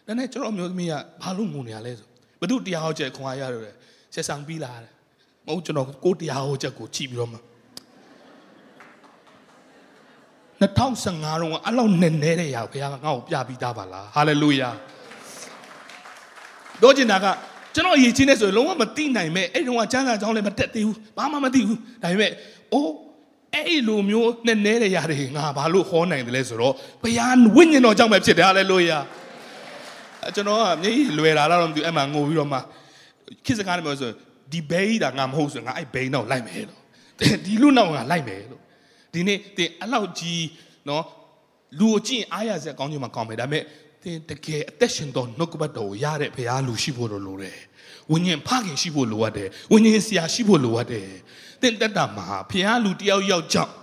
[0.09, 2.09] ဒါနဲ့ကျွန်တော်မျိုးသမီးကဘာလို့ငုံနေရလဲဆို
[2.41, 3.75] ဘသူတရားဟောချက်ခွန်အားရတယ်
[4.15, 4.93] ဆက်ဆောင်ပြီးလာတယ်
[5.47, 7.39] မဟုတ်ကျွန်တော်ကိုတရားဟောချက်ကိုကြည့်ပြီးတော့မှ
[10.61, 14.69] 2015တော့အဲ့လောက်နဲ့နေတဲ့ရာဘုရားကငါ့ကိုပြပြီးသားပါလားဟာလေလုယာ
[16.83, 17.27] တော့ကျင်တာက
[17.75, 22.33] ကျွန်တော်အရေးချင်းနေဆိုရင်လုံးဝမသိနိုင်မဲ့အဲ့တုန်းကကျမ်းစာကြောင်းလည်းမတက်သေးဘူးဘာမှမသိဘူးဒါပေမဲ့
[22.73, 22.93] အိုး
[23.55, 28.99] အဲ့လိုမျိုးနဲ့နေတဲ့ရာတွေငါဘာလို့ဟောနိုင်တယ်လဲဆိုတော့ဘုရားဝိညာဉ်တော်ကြောင့်ပဲဖြစ်တယ်ဟာလေလုယာ
[30.35, 32.59] ကျွန်တော်ကမျက်ရည်လွယ်လာတော့မသိဘူးအဲ့မှာငိုပြီးတော့မှ
[33.45, 34.11] ခေတ်စကားနဲ့ပြောဆို
[34.53, 36.83] ဒီဘဲကြီးတာငါမဟုတ်ဆိုငါအဲ့ဘဲနောက်လိုက်မယ်လို့
[37.45, 38.63] ဒီလူနောက်ငါလိုက်မယ်လို့
[39.13, 40.45] ဒီနေ့တင်အဲ့လောက်ကြီး
[40.89, 41.05] နော်
[41.79, 43.63] လူကိုကြည့်အားရစရာကောင်းချင်မှကောင်းမယ်ဒါပေမဲ့
[44.03, 47.59] တင်တကယ်အသက်ရှင်တော်နှုတ်ကပတ်တော်ကိုရတဲ့ဘုရားလူရှိဖို့လိုတယ်
[48.11, 51.09] ဝိညာဉ်ဖခင်ရှိဖို့လိုအပ်တယ်ဝိညာဉ်ဆရာရှိဖို့လိုအပ်တယ်
[51.63, 53.75] တင်တက်တာမှာဘုရားလူတယောက်ယောက်ကြောင့်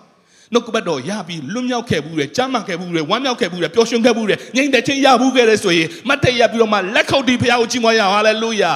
[0.53, 8.73] နှုတ်ကပတ်တော်ရပြီးလွတ်မြောက်ခဲ့ဘူးတယ်ကြားမှခဲ့ဘူးတယ်ဝမ်းမြောက်ခဲ့ဘူးတယ်ပျော်ရွှင်ခဲ့ဘူးတယ်ငြိမ်သက်ခြင်းရဘူးခဲ့တယ်ဆိုရင်မတ်တရပြီးတော့မှလက်ခုပ်တီးဘုရားကိုချီးမွမ်းရအောင်ဟာလေလုယာ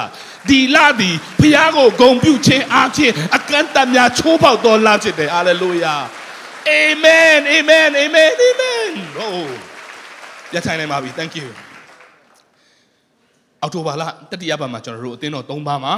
[0.48, 5.94] ဒီလသည်ဘုရားကိုဂုဏ်ပြုခြင်းအားဖြင့်အကန့်အသတ်များချိုးပေါက်တော်လာဖြစ်တယ်ဟာလေလုယာ
[6.68, 9.34] အာမင်အာမင်အာမင်အာမင်ဟို
[10.54, 11.48] ရထိုင်နိုင်ပါပြီ thank you
[13.62, 15.94] အောက်တိုဘာလတတိယပတ်မှာကျွန်တော်တို့အသင်းတော်၃ပါးမှာ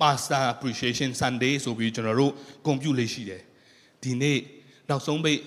[0.00, 2.32] Pastor Appreciation Sunday ဆိုပြီးကျွန်တော်တို့
[2.66, 3.42] ဂုဏ်ပြုလေးရှိတယ်
[4.02, 4.38] ဒီနေ့
[4.90, 5.40] နောက်ဆုံးပိတ်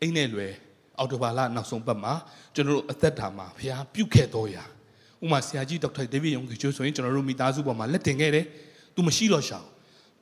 [0.00, 0.52] အိမ်နဲ့လွယ်
[0.98, 2.12] အော်တိုဘာလနောက်ဆုံးပတ်မှာ
[2.54, 4.64] ကျွန်တော်တို့အသက်တာမှာဘုရားပြုခဲ့တော်ရာ
[5.24, 8.46] ဥမာဆရာကြီးဒေါက်တာဒေးဗစ်ယုံကြီးချိုးဆိုရင်ကျွန်တော်တို့မိသားစုပေါ်မှာလက်တင်ခဲ့တယ်
[8.94, 9.66] သူမရှိတော့ရှောင်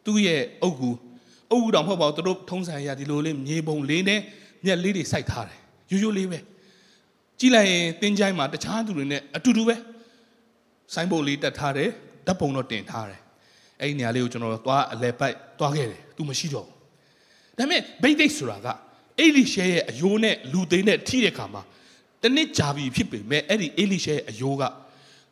[0.04, 0.90] သူ့ရဲ့အုပ်ကူ
[1.50, 4.20] အုပ်ကူတောင်မဟုတ်ပါဘူးသူတို့ထုံးစံရဒီလိုလေးမြေပုံလေးနဲ့
[4.64, 6.38] မျက်လေးတွေစိုက်ထားတယ်ရိုးရိုးလေးပဲ
[7.38, 9.74] ကြည့်လိုက်ရင်တင်းချိုင်းမှာတခြားသူတွေနဲ့အတူတူပဲ
[10.94, 11.90] ဆိုင်းဘုတ်လေးတက်ထားတယ်
[12.26, 13.20] ဓာတ်ပုံတော့တင်ထားတယ်
[13.80, 16.77] အဲ့ဒီနေရာလေးကိုကျွန်တော်သွားအလဲပိုက်သွားခဲ့တယ်သူမရှိတော့ဘူး
[17.58, 18.66] ဒါပေမဲ့ဘိတ်သိက်ဆိုတာက
[19.20, 21.62] အေလိရှဲရဲ့အယိုးနဲ့လူသိန်းနဲ့ထိတဲ့ခါမှာ
[22.22, 24.62] တနစ်ကြာပြီဖြစ်ပေမဲ့အဲ့ဒီအေလိရှဲရဲ့အယိုးက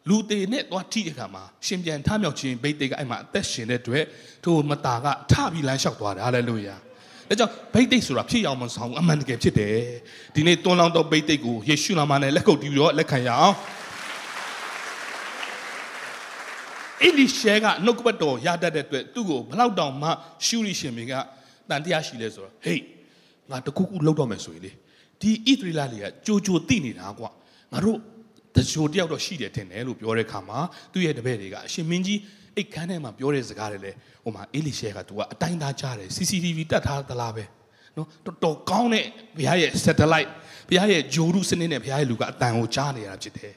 [0.08, 4.04] လူသေးနဲ့သွားထိတဲ့ခါမှာရှင်ပြန်ထမြောက်ခြင်းဘိတ်သိက်ကအဲ့မှာအသက်ရှင်တဲ့အတွက်
[4.44, 6.76] ထိုမတာကထပြီးလမ်းလျှောက်သွားတယ်ဟာလေလုယာ
[7.28, 9.76] ဒါကြောင့်ဘိတ်သိက်ဆိုတာဖြစ်အောင်မဆောင်အမှန်တကယ်ဖြစ်တယ်
[10.34, 13.56] ဒီနေ့တွန်းလောင်းတော့ဘိတ်သိက်ကိုယေရှုနာမနဲ့လက်ကုပ်တီးပြီးတော့လက်ခံရအောင်
[17.02, 20.08] အေလိရှဲကနှုတ်ကပတ်တော်ရတတ်တဲ့အတွက်သူ့ကိုဘလောက်တောင်မှ
[20.46, 21.14] ရှုရိရှင်မင်းက
[21.70, 22.82] တန်တရားရှိလဲဆိုတော့ဟေး
[23.50, 24.72] ငါတခုခုလောက်တော့မယ်ဆိုရင်လေ
[25.20, 27.30] ဒီဣသရေလတွေကကြိုကြိုသိနေတာကွာ
[27.72, 27.98] ငါတို့
[28.56, 30.58] တကြိုတယောက်တော့ရှိတယ်ထင်တယ်လို့ပြောတဲ့ခါမှာ
[30.92, 32.20] သူ့ရဲ့တပည့်တွေကအရှင်မင်းကြီး
[32.56, 33.92] အိတ်ခမ်းထဲမှာပြောတဲ့စကားတွေလေ
[34.24, 37.44] ဟိုမှာအေလိရှဲကသူကအတိုင်းသားကြားတယ် CCTV တက်ထားသလားပဲ
[37.96, 39.04] နော်တော်တော်ကောင်းတဲ့
[39.36, 40.30] ဘုရားရဲ့ satellite
[40.68, 43.54] ဘုရားရဲ့ဂျိုရုစနစ်နဲ့ဘုရားရဲ့လူကအတန်ကိုကြားနေရတာဖြစ်တယ်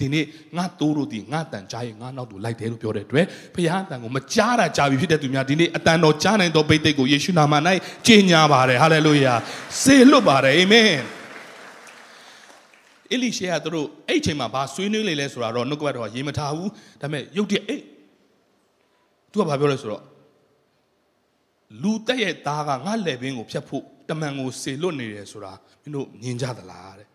[0.00, 0.24] ဒီနေ့
[0.56, 7.54] ငါတိုးတို့ဒီငါတန်ကြားရင်ငါနောက်တူလိုက်တယ်လို့ပြောတဲ့အတွက်ဘုရားအတန်ကိုမကြားတာကြားပြီဖြစ်တဲ့သူများဒီနေ့အတန်တော်ကြားနိုင်သောဘိတ်သိက်ကိုယေရှုနာမ၌
[8.06, 9.34] ကြီးညာပါတယ်ဟာလေလုယာ
[9.82, 10.92] စေလွတ်ပါတယ်အာမင်
[13.12, 17.82] အလိရှေကသူတို့အဲ့ချိန်မှာဘာဆွေးနွေးလေလဲဆိုတာတော့နှုတ်ကပတ်တော်ကရေးမထားဘူးဒါပေမဲ့ရုတ်တရက်အေး
[19.30, 20.04] သူကဘာပြောလဲဆိုတော့
[21.82, 25.52] လူတက်ရဲ့သားကငါလက်ဘင်းကိုဖြတ်ဖို့တမန်ကိုစေလွတ်နေတယ်ဆိုတာ
[25.82, 27.07] မင်းတို့မြင်ကြသလားတဲ့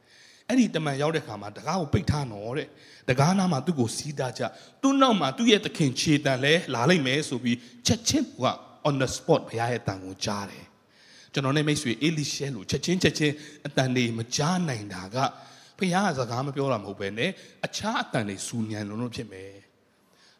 [0.47, 2.67] အဲ့ဒီတမန်ရောက်တဲ့ခါမှာတကားကိုပိတ်ထားနော်တဲ့
[3.09, 4.41] တကားနားမှာသူ့ကိုစီးတာကြ
[4.81, 8.45] သူ့နောက်မှာသူ့ရဲ့သခင်ခြေတန်လဲလာလိုက်မယ်ဆိုပြီးချက်ချင်းက
[8.87, 10.65] on the spot ဘုရားရဲ့တန်ကိုကြားတယ်
[11.33, 13.33] ကျွန်တော်နဲ့မိတ်ဆွေအေလိရှဲလိုချက်ချင်းချက်ချင်း
[13.67, 15.17] အတန်လေးမကြားနိုင်တာက
[15.77, 17.21] ဘုះကစကားမပြောတာမဟုတ်ပဲね
[17.65, 19.51] အခြားအတန်တွေစူညံလုံးလုံးဖြစ်မယ်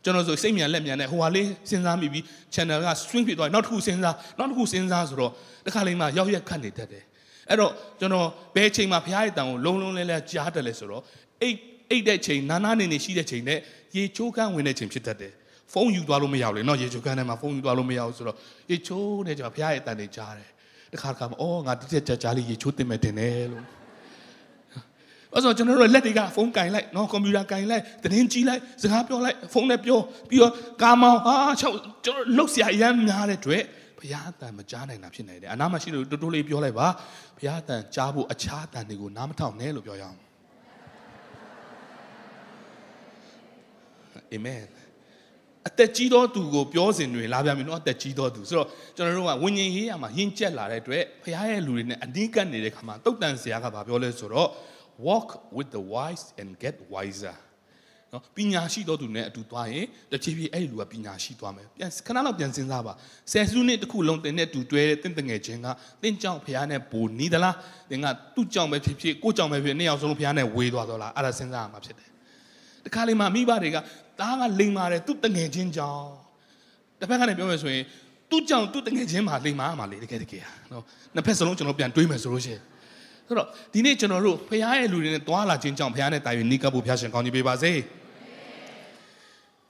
[0.04, 5.32] ကျွန်တော်ဆိုစိတ်မြန်လက်မြန်နဲ့ဟိုဟာလေးစဉ်းစားမိပြီး channel က swing ဖြစ်သွားနောက်တစ်ခုစဉ်းစားနောက်တစ်ခုစဉ်းစားဆိုတော့
[5.66, 7.04] တခါလေးမှရောက်ရက်ခတ်နေတတ်တယ်
[7.50, 11.04] အဲ့တော့ကျွန်တော်ဘယ်ချိန်မှာဘုရားရဲ့တန်ကိုလုံးလုံးလဲလဲကြားတယ်လဲဆိုတော့
[11.42, 11.58] အိတ်
[11.92, 13.60] အိတ်တဲ့ချိန်နာနာနေနေရှိတဲ့ချိန်နဲ့
[13.96, 15.34] ရေချိုးခန်းဝင်တဲ့ချိန်ဖြစ်တတ်တယ်
[15.74, 18.38] ဖုန်းယူသွားလို့မရဘူးလေနော်ရေချိုးခန်းထဲမှာဖုန်းယူသွားလို့မရဘူးဆိုတော့
[18.72, 20.50] ရေချိုးနေကြဘုရားရဲ့တန်တွေကြားတယ်
[20.94, 23.64] တခါတခါမှာအော်ငါတစ်ချက်ကြာကြာလေးရေချိုးတင်မယ်တင်တယ်လို့
[25.34, 33.62] အဲ့တော့ကျွန်တော်တို့လက်တွေကဖုန်းကင်လိုက်နော်ကွန်ပျူတာကင်လိုက်သတင်းကြည့်လိုက်စကားပြောလိုက်ဖုန်းနဲ့ပြောပြီးတော့ကာမောင်ဟာချောက်ကျွန်တော်လှုပ်ရှားရမ်းများတဲ့တွေ့
[34.04, 36.88] ဘုရားအတန်မကြားနိုင်တာဖြစ်နေတယ်အနာမရှိလို့တိုးတိုးလေးပြောလိုက်ပါ
[37.38, 40.18] ဘုရားအတန်ကြားဖို့အခြားအတန်တွေကိုနားမထောင်နဲ့လို့ပြောရအောင်
[44.34, 44.62] အာမင်
[45.68, 54.50] အသက်ကြီးသောသူကိုပြောစဉ်တွင်လာပြန်ပြီနော်အသက်ကြီးသောသူဆိုတော့ကျွန်တော်တို့ကဝิญဉ်ရေးရမှာယဉ်ကျက်လာတဲ့အတွက်ဘုရားရဲ့လူတွေနဲ့အနီးကပ်နေတဲ့ခါမှာတုတ်တန်ဆရာကဘာပြောလဲဆိုတော့
[55.08, 57.36] walk with the wise and get wiser
[58.14, 62.94] နော်ပညာရှိသောသူနဲ့အတူသွားရင်တဖြည်းဖြည်းအဲ့ဒီလူကပညာရှိသွားမယ်ပြန်ခဏလောက်ပြန်စဉ်းစားပါ
[63.32, 65.68] ဆယ်စုနှစ်တစ်ခုလုံးတင်တဲ့တူတွဲတဲ့တင့်တငယ်ချင်းက
[66.02, 67.56] တင့်ကြောင့်ဖះနဲ့ဘူနီးသလား
[67.92, 68.06] တင်က
[68.36, 72.10] သူ့ကြောင့်ပဲဖြစ်ဖြစ်ကိုကြောင့်ပဲဖြစ်နှစ်ယောက်စလုံးဖះနဲ့ဝေးသွားတော့လားအဲ့ဒါစဉ်းစားရမှာဖြစ်တယ်
[72.86, 73.78] တခါလေမှမိဘတွေက
[74.20, 76.08] သားကလိမ်မာတယ်သူ့တငယ်ချင်းကြောင့်
[77.00, 77.84] တစ်ဖက်ကနေပြောမယ်ဆိုရင်
[78.30, 80.84] သူ့ကြောင့်သူ့တငယ်ချင်းမှာလိမ်မာရမှာလေတကယ်တကယ်နော်
[81.16, 82.62] နှစ်ဖက်စလုံးကျွန်တော်ပြန်တွေးမယ်ဆိုလို့ရှိရင်
[83.28, 87.72] ဆိုတော့ဒီနေ့ကျွန်တော်တို့ဖះရဲ့လူတွေနဲ့တွာလာခြင်းကြောင့်ဖះနဲ့တာ၍နိကပ်ဖို့ဖះရှင်ကောင်းကြီးပေးပါစေ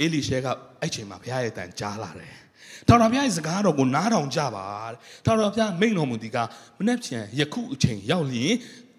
[0.01, 0.47] အေလိရှဲက
[0.81, 2.33] အဲ့ချိန်မှာဖះရဲ့တန်ကြားလာတယ်
[2.87, 4.65] တော်တော်ဘုရားရဲ့စကားတော်ကိုနားထောင်ကြပါ
[5.25, 6.37] တော်တော်ဘုရားမိန့်တော်မူဒီက
[6.77, 8.53] မနေ့ဖြန်ယခုအချိန်ရောက်လျင်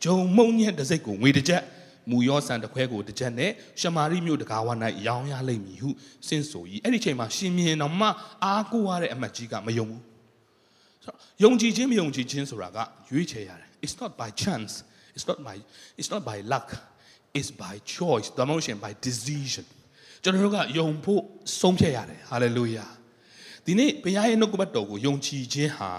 [0.04, 1.62] ဂျုံမုံညက်တစ်စိတ်ကိုငွေတစ်ချက်
[2.10, 4.68] မူရောဆန်တစ်ခွဲကိုတစ်ချက်နဲ့ရှမာရိမြို့တကားဝ၌
[5.06, 5.90] ရောင်းရလိမ့်မည်ဟု
[6.28, 8.08] စင့်ဆို၏အဲ့ဒီချိန်မှာရှင်မြင်းတော်မှ
[8.44, 10.02] အားကိုးရတဲ့အမတ်ကြီးကမယုံဘူး
[11.04, 12.78] ဆိုတော့ယုံကြည်ခြင်းမယုံကြည်ခြင်းဆိုတာက
[13.10, 14.72] ရွေးချယ်ရတယ် it's not by chance
[15.16, 15.56] it's not by
[15.98, 16.68] it's not by luck
[17.38, 19.66] it's by choice the motion by decision
[20.24, 21.22] ကျွန်တော်တို့ကယုံဖို့
[21.60, 22.90] ဆုံးဖြတ်ရတယ် hallelujah
[23.66, 25.92] ဒီနေ့ဘုရားရဲ့နှုတ်ကပတ်တော်ကိုယုံကြည်ခြင်းဟာ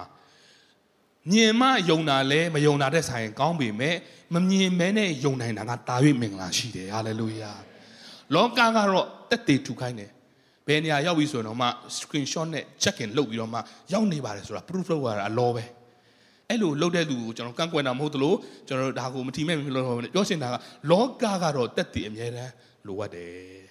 [1.31, 3.95] မြင်မှယုံတာလဲမယုံတာတဲ့ဆိုင်ကောင်းပေမဲ့
[4.33, 7.51] မမြင်မဲနဲ့ယုံနိုင်တာကတာ၍မင်္ဂလာရှိတယ်ဟာလေလုယာ
[8.33, 10.11] လောကကတော့တက်တည်ထူခိုင်းတယ်
[10.67, 13.59] ဘယ်နေရာရောက်ပြီဆိုတော့မှ screenshot နဲ့ check in လုပ်ပြီးတော့မှ
[13.93, 15.63] ရောက်နေပါတယ်ဆိုတာ proof လုပ်ရတာအလောပဲ
[16.49, 18.33] အဲ့လိုလုပ်တဲ့လူကိုကျွန်တော်ကန့်ကွက်တာမဟုတ်သလို
[18.67, 20.55] ကျွန်တော်ဒါကိုမထီမဲ့မလို့ပြောချင်တာက
[20.91, 22.53] လောကကတော့တက်တည်အမြဲတမ်း
[22.87, 23.64] လိုအပ်တယ်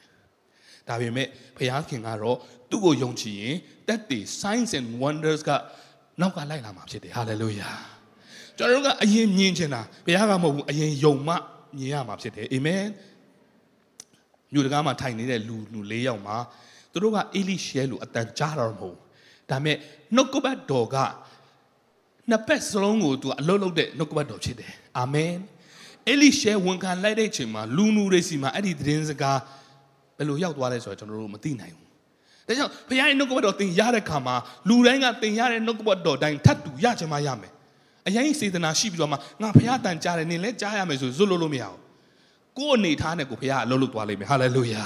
[0.88, 2.37] ဒါပေမဲ့ဘုရားခင်ကတော့
[2.70, 3.57] သူ့ကိုယုံကြည်ရင်
[3.88, 5.51] တက်တည် signs and wonders က
[6.20, 7.75] နောက်ကလိုက်လာမှာဖြစ်တယ် hallelujah
[8.59, 11.35] ကျွန်တော်တို့ကအရင်မြင်ချင်တာဘုရားကမဟုတ်ဘူးအရင်ယုံမှ
[11.79, 12.85] မြင်ရမှာဖြစ်တယ်အာမင်
[14.53, 16.37] မြို့တကားမှာထိုင်နေတဲ့လူလူ၄ယောက်မှာ
[16.92, 18.97] သူတို့ကအေလိရှဲလူအတန်ကြားတော့မဟုတ်
[19.51, 19.77] ဒါပေမဲ့
[20.14, 20.97] နှုတ်ကပတ်တော်က
[22.31, 25.33] နှစ်ပတ်စလုံးကိုသူအလုံးလုံးတဲ့နှုတ်ကပတ်တော်ဖြစ်တယ်အာမင်
[26.09, 29.38] အေလိရှဲဝန်ခံလိုက်တဲ့အချိန်မှာလူနူတွေစီမှာအဲ့ဒီသတင်းစကား
[30.18, 31.88] ဘယ်လိုရောက်သွားလဲဆိုတော့ကျွန်တော်တို့မသိနိုင်ဘူး
[32.48, 34.37] ဒါကြောင့်ဘုရားရဲ့နှုတ်ကပတ်တော်သင်ရတဲ့ခါမှာ
[34.68, 37.53] လူတိုင်းကသင်ရတဲ့နှုတ်ကပတ်တော်တိုင်းထပ်တူရချင်မှရမယ်
[38.07, 41.79] အရင်စေတနာရှိပြီးတော့မှငါဘုရားတန်ကြားတယ်နင်လည်းကြားရမယ်ဆိုဇွတ်လို့လို့မရဘူး
[42.59, 44.85] ကိုယ့်အနေထားနဲ့ကိုဘုရားအလုပ်လုပ်သွားလိမ့်မယ်ဟာလေလုယာ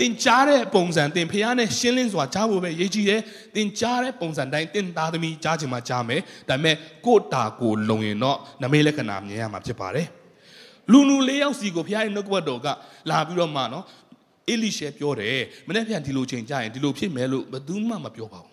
[0.00, 3.22] တင်ကြားတဲ့ပုံစံတင်ဖះနဲ့ရှင်းလင်းစွာကြားဖို့ပဲရေးကြည့်တယ်
[3.56, 10.08] တင်ကြားတဲ့ပုံစံတိုင်းတင်သားသမီးကြားချင်မှကြားမယ်ဒါပေမဲ့ကို့တာကိုလုံရင်တော့နမေလက္ခဏာမြင်ရမှာဖြစ်ပါတယ်
[10.92, 12.66] လူလူလေးယောက်စီကိုဖះရဲ့နှုတ်ကပတ်တော်က
[13.10, 13.84] လာပြီးတော့မှနော်
[14.48, 18.52] အေလိရှဲပြောတယ်မနေ့ပြန်ဒီလိုချိန်ကြရင်ဒီလိုဖြစ်မယ်လို့ဘယ်သူမှမပြောပါဘူ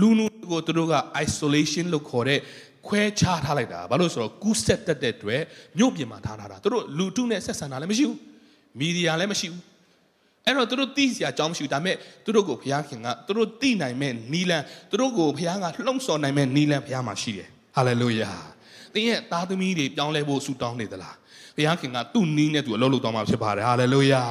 [0.00, 0.94] လူလူကိုသူတို့က
[1.24, 2.40] isolation လို့ခေါ်တဲ့
[2.86, 5.42] ခွဲခြားထားလိုက်တာဘာလို့ဆိုတော့ကူးဆက်တက်တဲ့အတွက်
[5.78, 8.18] မြို့ပြင်မှာထားထားတာသူတို့လူထုနဲ့ဆက်ဆံတာလည်းမရှိဘူး
[8.78, 9.62] မီဒီယာလည်းမရှိဘူး
[10.46, 18.30] အဲ့တော့သူတို့သိစရာအကြောင်းမရှိဘူးဒါပေမဲ့သူတို့ကိုဘုရားခင်ကသူတို့သိနိုင်မဲ့နီလန်သူတို့ကိုဘုရားကလှုံ့ဆော်နိုင်မဲ့နီလန်ဘုရားမှာရှိတယ်ဟာလေလုယာ
[18.92, 21.16] သင်ရဲ့သားသမီးတွေပြောင်းလဲဖို့ဆုတောင်းနေသလား
[21.58, 24.22] ဘုရားခင်ကသူ့နီးနဲ့သူအလုပ်လုပ်သွားမှာဖြစ်ပါတယ်ဟာလေလုယာ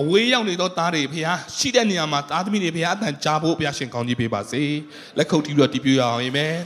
[0.00, 4.62] အဝေးရောက်နေသောသားတွေဘုရားရှိတဲ့နေရာမှာသားသမီးတွေဘုရားအတန်ကြားဖို့ဘုရားရှင်ကောင်းကြီးပေးပါစေ
[5.18, 6.56] လက်ခုပ်တီးပြီးတော့တည်ပြရအောင်အာမင်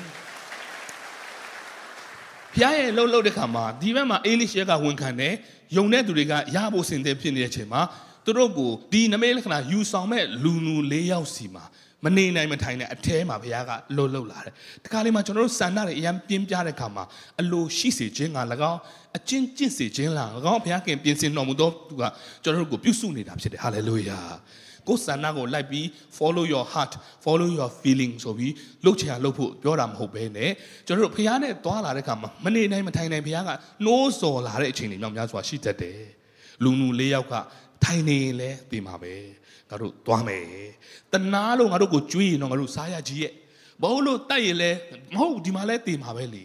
[2.55, 5.35] ဖျားရဲ့လှုပ်လှုပ်တဲ့ခါမှာဒီဘက်မှာအေလိရှဲကဝန်ခံတယ်
[5.77, 7.81] ယုံတဲ့သူတွေကရဖို့စင်တဲ့ဖြစ်နေတဲ့အချိန်မှာ
[8.25, 11.64] သူတို့ကိုဒီနမိတ်လက္ခဏာယူဆောင်မဲ့လူနူ၄ယောက်စီမှာ
[12.05, 14.53] မနေနိုင်မထိုင်တဲ့အထဲမှာဘုရားကလှုပ်လှုပ်လာတယ်
[14.85, 17.05] တခါလေးမှာကျွန်တော်တို့စန္ဒတွေအရင်ပြင်းပြတဲ့ခါမှာ
[17.41, 18.39] အလိုရှိစေခြင်းက၎
[18.71, 18.81] င်း
[19.17, 22.03] အကျင့်ကျင့်စေခြင်းလား၎င်းဘုရားခင်ပြင်ဆင်တော်မူသောသူက
[22.43, 24.21] ကျွန်တော်တို့ကိုပြုစုနေတာဖြစ်တယ်ဟာလေလုယာ
[24.89, 25.85] ကိုယ်စန္ဒကိုလိုက်ပြီး
[26.19, 26.93] follow your heart
[27.25, 28.53] follow your feeling ဆိုပြီး
[28.85, 30.51] လှုပ်ချင်လှုပ်ဖို့ပြောတာမဟုတ်ဘဲနဲ့
[30.87, 33.51] ကျွန်တော်တို့ဖះနဲ့သွားလာတဲ့ခါမှာမနေနိုင်မထိုင်နိုင်ဖះက
[33.85, 36.01] နှိုးစော်လာတဲ့အချိန်တွေမြောက်များစွာရှိတတ်တယ်
[36.63, 37.35] လူနူလေးယောက်က
[37.85, 39.15] ထိုင်နေရင်လဲပြင်ပါပဲ
[39.70, 40.44] ငါတို့သွားမယ်
[41.12, 43.33] တနာလို့ငါတို့ကိုကြွေးရင်တော့ငါတို့စားရကြီးရဲ့
[43.83, 44.70] မဟုတ်လို့တိုက်ရင်လဲ
[45.14, 46.44] မဟုတ်ဒီမှာလဲတင်ပါပဲလေ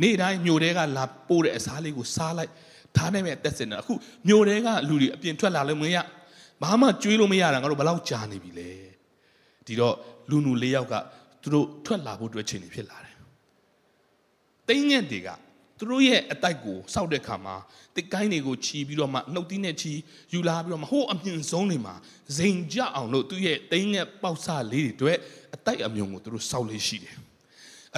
[0.00, 2.50] နေ့တိုင်းမြို့တဲကလာပို့တဲ့အစားလေးကိုစားလိုက်
[2.96, 3.92] ဒါနဲ့ပဲအသက်စင်တာအခု
[4.28, 5.96] မြို့တဲကလူတွေအပြင်ထွက်လာလို့မရ
[6.62, 8.70] ဘာမှကြွေးလို့မရတာငါတို့ဘယ်လောက်ကြာနေပြီလဲ
[9.66, 9.94] ဒီတော့
[10.30, 10.94] လူနူလေးယောက်က
[11.42, 13.16] သူတို့ထွက်လာဖို့အတွက်ချိန်နေဖြစ်လာတယ်
[14.68, 15.28] တိမ်ငက်တွေက
[15.78, 17.56] သူတို့ရဲ့အတိုက်ကိုစောက်တဲ့ခါမှာ
[17.96, 19.92] တစ်ကိုင်းတွေကိုချီပြီးတော့မှနှုတ်သီးနဲ့ချီ
[20.32, 21.94] ယူလာပြီးတော့မှဟိုးအမြင့်ဆုံးတွေမှာ
[22.36, 25.18] ဇိမ်ကြအောင်လို့သူ့ရဲ့တိမ်ငက်ပေါက်ဆလေးတွေအတွက်
[25.54, 27.16] အတိုက်အမြုံကိုသူတို့စောက်လေးရှိတယ်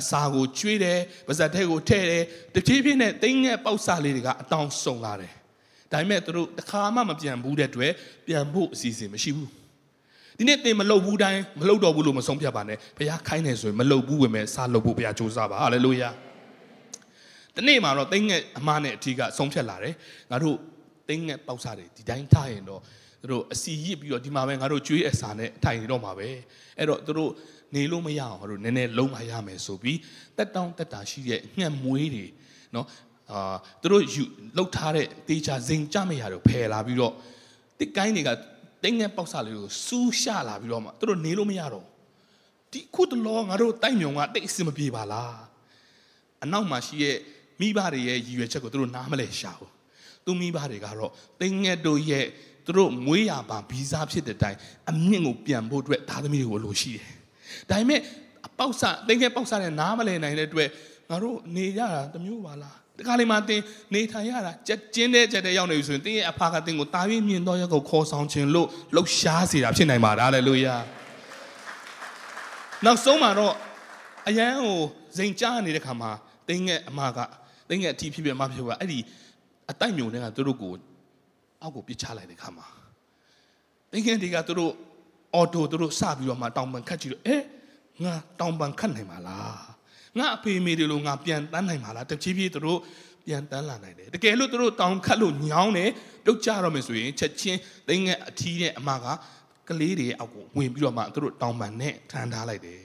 [0.00, 2.22] အစာကိုကျွေးတယ်ပါဇက်ထဲကိုထည့်တယ်
[2.54, 5.32] တဖြည်းဖြည်းနဲ့တိမ်ငက်ပေါက်ဆလေးတွေကအတောင်စုံလာတယ်
[5.92, 7.92] ဒါပေမဲ့သူတို့တစ်ခါမှမပြန်ဘူးတဲ့အတွက်
[8.26, 9.50] ပြန်ဖို့အစီအစဉ်မရှိဘူး
[10.38, 16.08] ဒီနေ့သင်မလုပ်ဘူးတိုင်းမလုပ်တော့ဘူးလို့မဆုံးဖြတ်ပါနဲ့ဘုရားခိုင်းနေဆိုရင်မလုပ်ဘူးဝင်မဲ့စားလုပ်ဖို့ဘုရားကြိုးစားပါဟာလေလုယာ
[17.56, 19.94] ဒီနေ့မှာတော့တင်းငက်အမားနဲ့အထီးကဆုံးဖြတ်လာတယ်
[20.30, 20.56] ငါတို့
[21.08, 22.80] တင်းငက်ပေါက်စားတယ်ဒီတိုင်းထားရင်တော့
[23.20, 26.28] သူတို့အစီရစ်ပြီးတော့ဒီမှာပဲငါတို့ကျွေးအစာနဲ့ထိုင်နေတော့မှာပဲ
[26.78, 27.32] အဲ့တော့သူတို့
[27.74, 29.98] နေလို့မရအောင်ငါတို့နည်းနည်းလုံးမရမယ်ဆိုပြီး
[30.36, 32.26] တက်တောင်းတက်တာရှိတဲ့ငှက်မွေးတွေ
[32.74, 32.86] နော်
[33.32, 34.22] အာသူတို့ယူ
[34.56, 37.12] လှုပ်ထားတဲ့တေချာဇင်ကြမရတော့ဖယ်လာပြီးတော့
[37.78, 38.30] တစ်ကိုင်းတွေက
[38.82, 41.84] တင်းငယ်ပေါက်စားလေးကိုစူးရှလာပြီးတော့မှသူတို့နေလို့မရတော့
[42.72, 45.36] ဒီခုတလောငါတို့တိုက်မြုံကတိတ်အစမပြေပါလား
[46.44, 47.16] အနောက်မှာရှိရဲ့
[47.60, 49.70] မိဘတွေရဲ့ရည်ရွယ်ချက်ကိုသူတို့နားမလဲရှာဘူး
[50.24, 52.26] သူမိဘတွေကတော့တင်းငယ်တို့ရဲ့
[52.66, 54.56] သူတို့မွေးရပါဗီဇဖြစ်တဲ့တိုင်
[54.90, 57.08] အမြင့်ကိုပြန်ဖို့အတွက်သားသမီးတွေကိုလိုရှိတယ်
[57.70, 58.00] ဒါပေမဲ့
[58.58, 60.68] ပေါက်စတင်းငယ်ပေါက်စတဲ့နားမလဲနိုင်တဲ့အတွက်
[61.10, 63.62] ငါတို့နေရတာတမျိုးပါလားတခါလေးမှတင်း
[63.94, 70.66] နေထိုင်ရတာကြက်ကျင်းတဲ့ကြက်တဲ့ရောက်နေပြီဆိုရင်တင်းရဲ့အဖကတင်းကိုတာပြီးမြင်တော့ရက်ကိုခေါ်ဆောင်ခြင်းလို့လှုပ်ရှားစေတာဖြစ်နိုင်ပါဒါလည်းလို့ရ
[72.84, 73.54] နောက်ဆုံးမှာတော့
[74.28, 74.78] အရန်ကို
[75.16, 76.10] ဇိမ်ကြားနေတဲ့ခါမှာ
[76.48, 77.18] တင်းရဲ့အမက
[77.68, 78.98] တင်းရဲ့အထီးဖြစ်ဖြစ်အမဖြစ်ဖြစ်အဲ့ဒီ
[79.70, 80.72] အတိုက်မြုံတွေကသူတို့ကို
[81.62, 82.66] အောက်ကိုပစ်ချလိုက်တဲ့ခါမှာ
[83.90, 84.72] တင်းရဲ့ဒီကသူတို့
[85.34, 87.36] အော်တိုသူတို့စပြီးတော့မှတောင်ပန်ခတ်ကြည့်တော့အဲ
[88.04, 89.62] ငါတောင်ပန်ခတ်နိုင်ပါလား
[90.18, 92.78] ငါအဖေမေတွေလိုငါပြန်တန်းနိုင်မှာလားတဖြည်းဖြည်းသူတို့
[93.26, 95.90] ပြန်တန်းလာနိုင်တယ်တကယ်လို့သူတို့တောင်ခတ်လို့ညောင်းတယ်
[96.24, 99.06] ပြုတ်ကြတော့မယ်ဆိုရင်ချက်ချင်းသိငယ်အထီးတဲ့အမက
[99.68, 102.82] ကလေးတွေအောက်ကိုဝင်ပြီးတော့မှသူတို့တောင်ပန်နဲ့ထမ်းထားလိုက်တယ်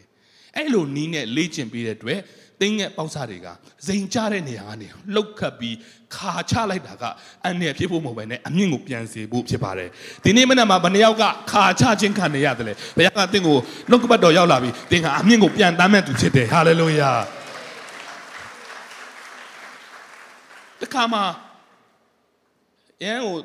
[0.56, 2.20] အဲ့လိုနီးနဲ့လေ့ကျင့်ပေးတဲ့အတွက်
[2.62, 3.47] တင်းငယ်ပေါက်စားတွေက
[3.88, 5.76] ဇိမ်ကြတဲ့နေရာကနေလှုပ်ခတ်ပြီး
[6.15, 7.04] ခါချလိုက်တာက
[7.43, 9.89] အန်နဲ့ဖြစ်ဖို့မဟုတ်ပဲနဲ့အမြင့်ကိုပြန်စေဖို့ဖြစ်ပါတယ်
[10.24, 13.58] ဒီနေ့မနက်မှာဘယ်နှယောက်ကခါချခြင်းခံနေရတယ်လဲဘုရားကတင်းကို
[13.89, 17.12] နှုတ်ကပတ်တော်ရောက်လာပြီးတင်းကအမြင့်ကိုပြန်တမ်းမဲ့သူဖြစ်တယ်ဟာလေလုယာ
[20.82, 21.24] တခါမှာ
[23.04, 23.38] ရန်ကို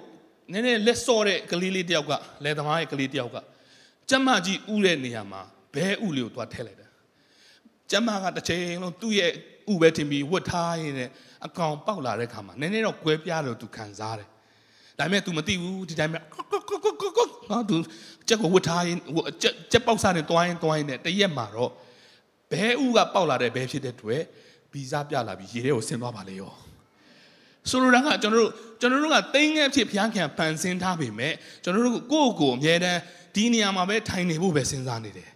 [0.53, 2.13] နည်းနည်းလက်စော့တဲ့ကလေးလေးတယောက်က
[2.45, 3.37] လယ်သမားရဲ့ကလေးတယောက်က
[4.11, 5.43] ကျမကြီးဥတဲ့နေရာမှာ
[5.75, 6.86] ဘဲဥလေးကိုသွားထည့်လိုက်တယ်
[7.91, 9.33] ကျမကတစ်ချိန်လုံးသူ့ရဲ့
[9.73, 11.09] ဥပဲတင်ပြီးဝတ်ထားရတဲ့
[11.47, 14.29] အကောင်ပေါက်လာတဲ့ခါမှာနည်းနည်းတော့ကွဲပြားလို့သူခံစားတယ်
[14.99, 16.19] ဒါပေမဲ့ तू မသိဘူးဒီတိုင်းပဲ
[17.51, 17.77] ဟာ तू
[18.29, 18.99] ကြက်ကိုဝတ်ထားရင်
[19.43, 21.71] ကြက်ကြက်ပေါက်စားနေတွိုင်းတွိုင်းနေတရက်မှာတော့
[22.51, 24.23] ဘဲဥကပေါက်လာတဲ့ဘဲဖြစ်တဲ့တွေ့
[24.73, 26.53] ဗီဇပြလာပြီးရေထဲကိုဆင်းသွားပါလေရော
[27.71, 33.01] ဆိုလိုတာကကျွန်တော်တို့ကျွန်တော်တို့ကတိမ်ငယ်ဖြစ်ဖျားခံဖန်ဆင်းထားပေမဲ့ကျွန်တော်တို့ကိုယ့်ကိုယ်အမြဲတမ်း
[33.35, 35.31] ဒီနေရာမှာပဲထိုင်နေဖို့ပဲစဉ်းစားနေတယ်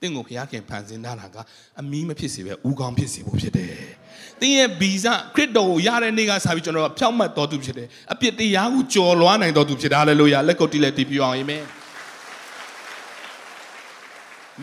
[0.00, 1.36] တင့်ကိုဘုရားခင်ဖန်ဆင်းထားတာက
[1.80, 3.72] အမီးမဖြစ်စေပဲဥကောင်းဖြစ်စေဖို့ဖြစ်တယ်။
[4.40, 11.62] တင်းရဲ့ဗီဇခရစ်တော်ကိုရတဲ့နေ့ကစပြီးကျွန်တော်ကဖြောက်မှတ်တော်သူဖြစ်တယ်။အပြစ်တရားကိုကြော်လွှားနိုင်တော်သူဖြစ်တယ်။ဟာလေလုယာလက်ကုပ်တီးလက်တီးပြအောင်အာမင်။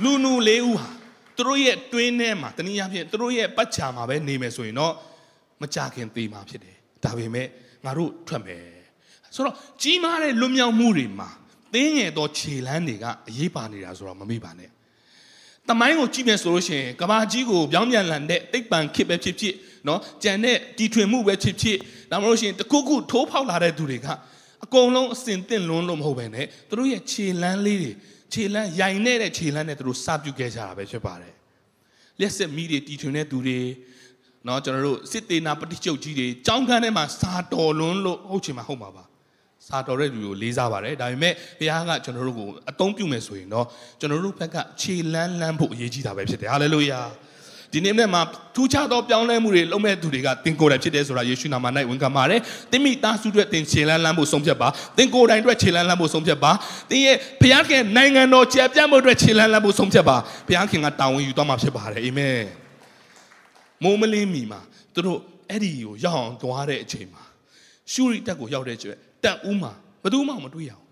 [0.03, 0.87] လူနူလေးဦးဟာ
[1.35, 4.93] သူတို့ရဲ့တွင်းထဲမှာတနည်းအားဖြင့်သူတို့ရဲ့ပတ်ချာမှာပဲနေမယ်ဆိုရင်တော့
[5.61, 7.47] မကြခင်သေမှာဖြစ်တယ်။ဒါပေမဲ့
[7.85, 8.65] ငါတို့ထွက်မယ်။
[9.35, 11.29] ဆိုတော့ကြီးမားတဲ့လွတ်မြောက်မှုတွေမှာ
[11.73, 14.71] တင်းငယ်သောခြေလမ်းတွေကအရေးပါနေတာဆိုတော့မမေ့ပါနဲ့။
[15.69, 19.55] တမိုင်းကိုကြည့်မယ်ဆိုလို့ရှိရင်ကဘာကြီးကိုပြောင်းပြန်လာတဲ့တိတ်ပံခစ်ပဲဖြစ်ဖြစ်
[19.87, 21.77] နော်ကြံတဲ့တီထွင်မှုပဲဖြစ်ဖြစ်
[22.11, 24.07] ဒါမှမဟုတ်ရှင်တခုခုထိုးဖောက်လာတဲ့သူတွေက
[24.65, 26.37] အကုန်လုံးအစင်တင့်လွန်းလို့မဟုတ်ပဲね
[26.69, 27.91] သူတို့ရဲ့ခြေလန်းလေးတွေ
[28.33, 31.33] ခြေလန်းရိုင်နေတဲ့ခြေလန်းနဲ့သူတို့စပြုခဲ့ကြတာပဲဖြစ်ပါတယ်
[32.19, 33.59] လျှက်ဆက်မိတွေတီထွင်တဲ့သူတွေ
[34.47, 39.03] နော်ကျွန်တော်တို့စစ်တေနာပฏิကျုပ်ကြီးတွေကြောင်းကန်းထဲမှာစာတော်လွန်းလို့ဟုတ်ချင်မှာဟုတ်မှာပါ
[39.67, 43.65] စာတော်တဲ့လူကိုလေးစားပါတယ်ဒါပေမဲ့ဘုရားကကျွန်တော်တို့ကိုအသုံးပြုမယ်ဆိုရင်တော့
[43.99, 47.01] ကျွန်တော်တို့ဘက်ကခြေလန်းလန်းဖို့အရေးကြီးတာပဲဖြစ်တယ်ဟာလေလုယာ
[47.73, 48.21] ဒီနေ့နေ့မှာ
[48.55, 52.39] ထူးခြားသောပြောင်းလဲမှုတွေလုပ်မဲ့သူတွေကသင်ကိုယ်တိုင်ဖြစ်တယ်ဆိုတာယေရှုနာမ၌ဝန်ခံပါတယ်။
[52.71, 56.51] သင်မိသားစုအတွက်သင်ခြေလန်းလန်းဖို့ဆုံးဖြတ်ပါ။သင်ကိုယ်တိုင်အတွက်ခြေလန်းလန်းဖို့ဆုံးဖြတ်ပါ။
[56.89, 62.41] သင်ရဲ့ဘုရားခင်နိုင်ငံတော်ကျယ်ပြန့်မှုအတွက်ခြေလန်းလန်းဖို့ဆုံးဖြတ်ပါ။ဘုရားခင်ကတာဝန်ယူသွားမှာဖြစ်ပါတယ်။အာမင်။
[63.83, 64.61] မိုးမလင်းမီမှာ
[64.93, 67.23] သူတို့အဲ့ဒီကိုရောက်အောင်သွားတဲ့အချိန်မှာ
[67.91, 68.95] ရှုရိတက်ကိုရောက်တဲ့ကျွဲ
[69.25, 69.71] တက်ဦးမှာ
[70.03, 70.85] ဘယ်သူမှမတွေ့ရအောင်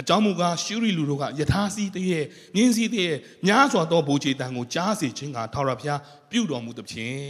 [0.00, 7.20] အကြောင်းမူကားရှုရီလူတို့ကယထာစီတည်းရဲ့မြင်းစီတည်းရဲ့များစွာသောဘူချေတန်ကိုကြားစေခြင်းကထာဝရဘုရားပြုတော်မူသဖြင့်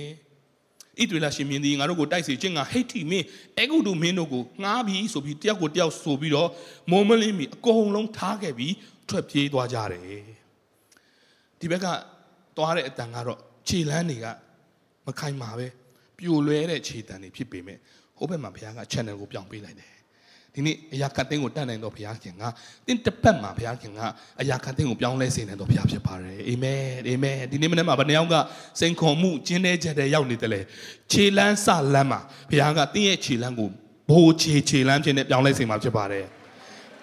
[0.98, 3.26] ဣသရေလရှင်မြင်းသည်ငါတို့ကိုတိုက်စေခြင်းကဟိတ်တိမင်း
[3.58, 6.48] အေဂုတုမင်းတို့ကိုငားပြီးဆိုပြီးတယောက်ကိုတယောက်ဆိုပြီးတော့
[6.90, 8.74] မုံမလင်းမီအကုန်လုံးထားခဲ့ပြီး
[9.08, 10.22] ထွက်ပြေးသွားကြတယ်
[11.60, 11.86] ဒီဘက်က
[12.56, 14.26] သွားတဲ့အတန်ကတော့ခြေလန်းတွေက
[15.06, 15.66] မခိုင်မာပဲ
[16.18, 17.80] ပြိုလွဲတဲ့ခြေတန်တွေဖြစ်ပေမဲ့ဟ
[18.16, 19.99] ဟိုဘက်မှာဘုရားက channel ကိုပြောင်းပေးလိုက်တယ်
[20.54, 22.42] ဒီနေ့အရာခတ်သိန်းကိုတတ်နိုင်တော့ဘုရားခင်က
[22.86, 24.00] တင်းတစ်ပတ်မှာဘုရားခင်က
[24.40, 28.34] အရာခတ်သိန်းကိုပြောင်းလဲစေနိုင်တော့ဘုရားဖြစ်ပါတယ်အာမင်အာမင်ဒီနေ့မနေ့မှာဘယ်နှယောက်က
[28.80, 30.60] စိန်ခေါ်မှုကျင်းနေချက်တဲ့ရောက်နေတယ်လေ
[31.12, 33.68] ခြေလန်းစလန်းမှာဘုရားကတင်းရဲ့ခြေလန်းကို
[34.10, 36.26] ဘိုးခြေခြေလန်းဖြစ်နေပြောင်းလဲစေမှာဖြစ်ပါတယ်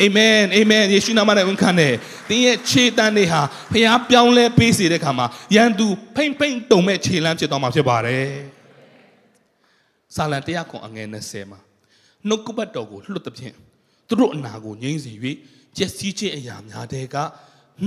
[0.03, 1.93] အာမင်အာမင်ယေရှုနာမနဲ့ဝန်ခံတယ်။
[2.29, 3.41] တင်းရဲ့ခြေတန်းတွေဟာ
[3.73, 8.27] ဖျားပြောင်းလဲပေးစေတဲ့ခါမှာရန်သူဖိမ့်ဖိမ့်တုံမဲ့ခြေလန်းဖြစ်သွားမှာဖြစ်ပါတယ်။
[10.15, 11.59] စာလံ100ခွန်အငယ်20မှာ
[12.29, 13.55] နှုတ်ကပတ်တော်ကိုလွတ်သဖြင့်
[14.07, 15.11] သူတို့အနာကိုငြိမ့်စေ၍
[15.77, 17.15] ကျက်စီးခြင်းအရာများတဲ့က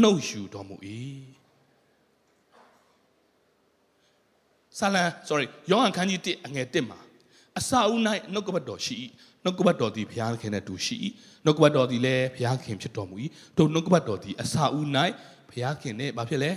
[0.01, 0.77] နှုတ်ယူတော်မူ၏
[4.79, 7.01] ဆာလံ sorry ယောဟန်ခန်းကြီး1အငယ်1မှာ
[7.59, 8.95] အစာအုပ်၌နှုတ်ကပတ်တော်ရှိ၏
[9.45, 10.97] နှုတ်ကပတ်တော်သည်ဘုရားခင်နဲ့တူရှိ၏
[11.45, 13.17] နှုတ်ကပတ်တော်သည်လည်းဘုရားခင်ဖြစ်တော်မူ၏
[13.59, 14.89] တို့နှုတ်ကပတ်တော်သည်အစာအုပ်၌
[15.51, 16.51] ဘုရားခင်နဲ့ဘာဖြစ်လဲ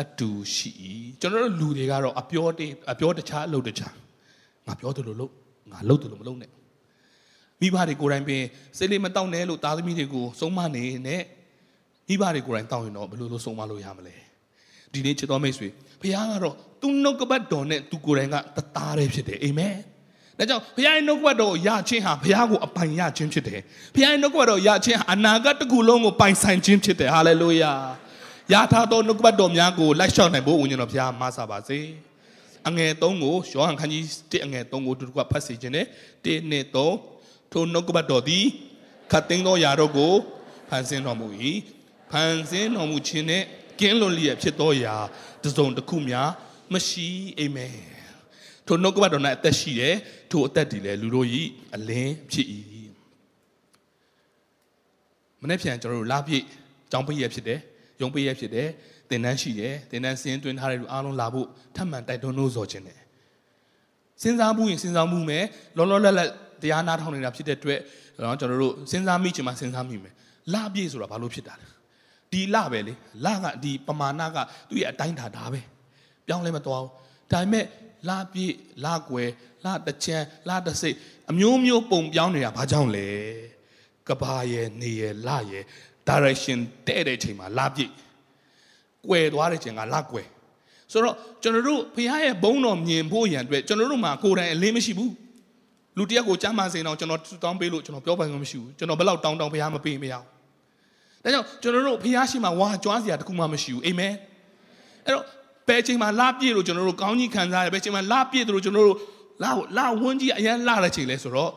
[0.00, 0.70] အတူရှိ၏
[1.20, 3.94] ကျွန်တော်တို့လူတွေကတော့အပြောတေးအပြောတခြားအလုပ်တခြား
[4.66, 5.32] ငါပြောတယ်လို့လို့
[5.72, 6.50] ငါလုပ်တယ်လို့မလုပ်နဲ့
[7.62, 8.42] မိဘတွေကိုယ်တိုင်ပင်
[8.78, 11.22] စိတ်လေးမတောက်နဲ့လို့သားသမီးတွေကိုဆုံးမနေနဲ့
[12.08, 14.14] မိဘတွေကိုယ်တိုင်တောက်ရင်တော့ဘယ်လိုလုပ်ဆုံးမလို့ရမလဲ
[14.92, 15.68] ဒီနေ့ချစ်တော်မိတ်ဆွေ
[16.00, 19.76] ဘုရားကတော့သူနှုတ်ကပတ်တော်နဲ့သူကိုယ်တိုင်ကတသားတည်းဖြစ်တယ်အာမင်
[20.38, 23.60] ဒါကြောင့်ဘုရားရဲ့နှုတ်ကပတ်တော်ကိုရခြင်းဟာဘုရားကိုအပိုင်ရခြင်းဖြစ်တယ်
[23.94, 27.72] ဘုရားရဲ့နှုတ်ကပတ်တော်ရခြင်းဟာအနာဂတ်တစ်ခုလုံးကိုပိုင်ဆိုင်ခြင်းဖြစ်တယ်ဟာလေလုယာ
[28.52, 31.78] ရထားသောနှုတ်ကပတ်တော်များကိုလိုက်လျှောက်နိုင်ဖို့ဝိညာဉ်တော်ဘုရားမဆပါစေ
[32.68, 35.86] အငယ်3ကိုယောဟန်ခန်းကြီး1အငယ်3ကိုတူတူကဖတ်စီခြင်းနဲ့
[36.24, 37.11] 1နဲ့3
[37.52, 38.44] ထိုနှုတ်ကပတ်တော်သည်
[39.10, 40.14] ခတ်သိမ်းသောယာတို့ကို
[40.68, 41.26] ဖန်ဆင်းတော်မူ၏
[42.10, 43.42] ဖန်ဆင်းတော်မူခြင်းနဲ့
[43.80, 44.94] ကင်းလွန်လျက်ဖြစ်သောယာ
[45.44, 46.28] တစုံတစ်ခုများ
[46.72, 47.76] မရှိအာမင်
[48.66, 49.96] ထိုနှုတ်ကပတ်တော်၌အသက်ရှိတယ်
[50.30, 51.28] ထိုအသက်တည်လဲလူတို့၏
[51.74, 52.46] အလင်းဖြစ်၏
[55.40, 56.44] မနေ့ပြန်ကျွန်တော်တို့လာပြည့်
[56.90, 57.60] ကြောင်းပိရဖြစ်တယ်
[58.00, 58.68] ယုံပိရဖြစ်တယ်
[59.08, 63.00] သင်တန်းရှိတယ်သင်တန်းစင်းတွင်းထားတဲ့လူအားလုံးလာဖို့ထပ်မံတိုက်တွန်းလို့ဆိုခြင်းတယ်
[64.22, 65.44] စဉ်းစားမှုရင်စဉ်းစားမှုမယ်
[65.76, 66.28] လောလောလတ်လတ်
[66.62, 67.80] တရားနာထောင်နေတာဖြစ်တဲ့အတွက်
[68.22, 70.14] နော်ကျွန်တော်တို့စဉ်းစားမိချင်မှစဉ်းစားမိမယ်
[70.52, 71.66] လပြည့်ဆိုတာဘာလို့ဖြစ်တာလဲ
[72.32, 72.94] ဒီလပဲလေ
[73.24, 74.36] လကဒီပမာဏက
[74.68, 75.60] သူ့ရဲ့အတိုင်းတာဒါပဲ
[76.26, 76.92] ပြောင်းလဲမသွားဘူး
[77.32, 77.64] ဒါပေမဲ့
[78.08, 79.30] လပြည့်လကွယ်
[79.64, 80.96] လတချမ်းလတစိတ်
[81.30, 83.08] အမျိုးမျိုးပုံပြောင်းနေတာဘာကြောင့်လဲ
[84.08, 85.64] ကဘာရဲ့နေရဲ့လရဲ့
[86.08, 87.92] direction တဲ့တဲ့ချိန်မှာလပြည့်
[89.08, 90.26] ကွယ်သွားတဲ့ချိန်ကလကွယ်
[90.92, 95.12] ဆိုတော့ကျွန်တော်တို့ဖခင်ရဲ့ဘုန်းတော်မြင်ဖို့ရန်အတွက်ကျွန်တော်တို့မှာကိုယ်တိုင်အလင်းမရှိဘူး
[95.98, 100.24] လူတယောက်ကိုကြားမှစင်တော့ကျွန်တော်တောင်းပေးလို့ကျွန်တော်ပြောပိုင်ခွင့်မရှိဘူးကျွန်တော်ဘယ်လောက်တောင်းတောင်းဘုရားမပေးမရဘူး
[101.24, 104.14] ဒါကြောင့်ကျွန်တော်တို့ဘုရားရှိမှဝါကြွားစရာတခုမှမရှိဘူးအာမင်
[105.06, 105.24] အဲ့တော့
[105.68, 108.98] ဘယ်ချိန်မှာလာပြည့်လို့ကျွန်တော်တို့ကောင်းကြီးခံစားရတယ်ဘယ်ချိန်မှာလာပြည့်တယ်လို့ကျွန်တော်တို့
[109.42, 111.50] လာလာဝန်းကြီးအရင်လာတဲ့ချိန်လဲဆိုတော့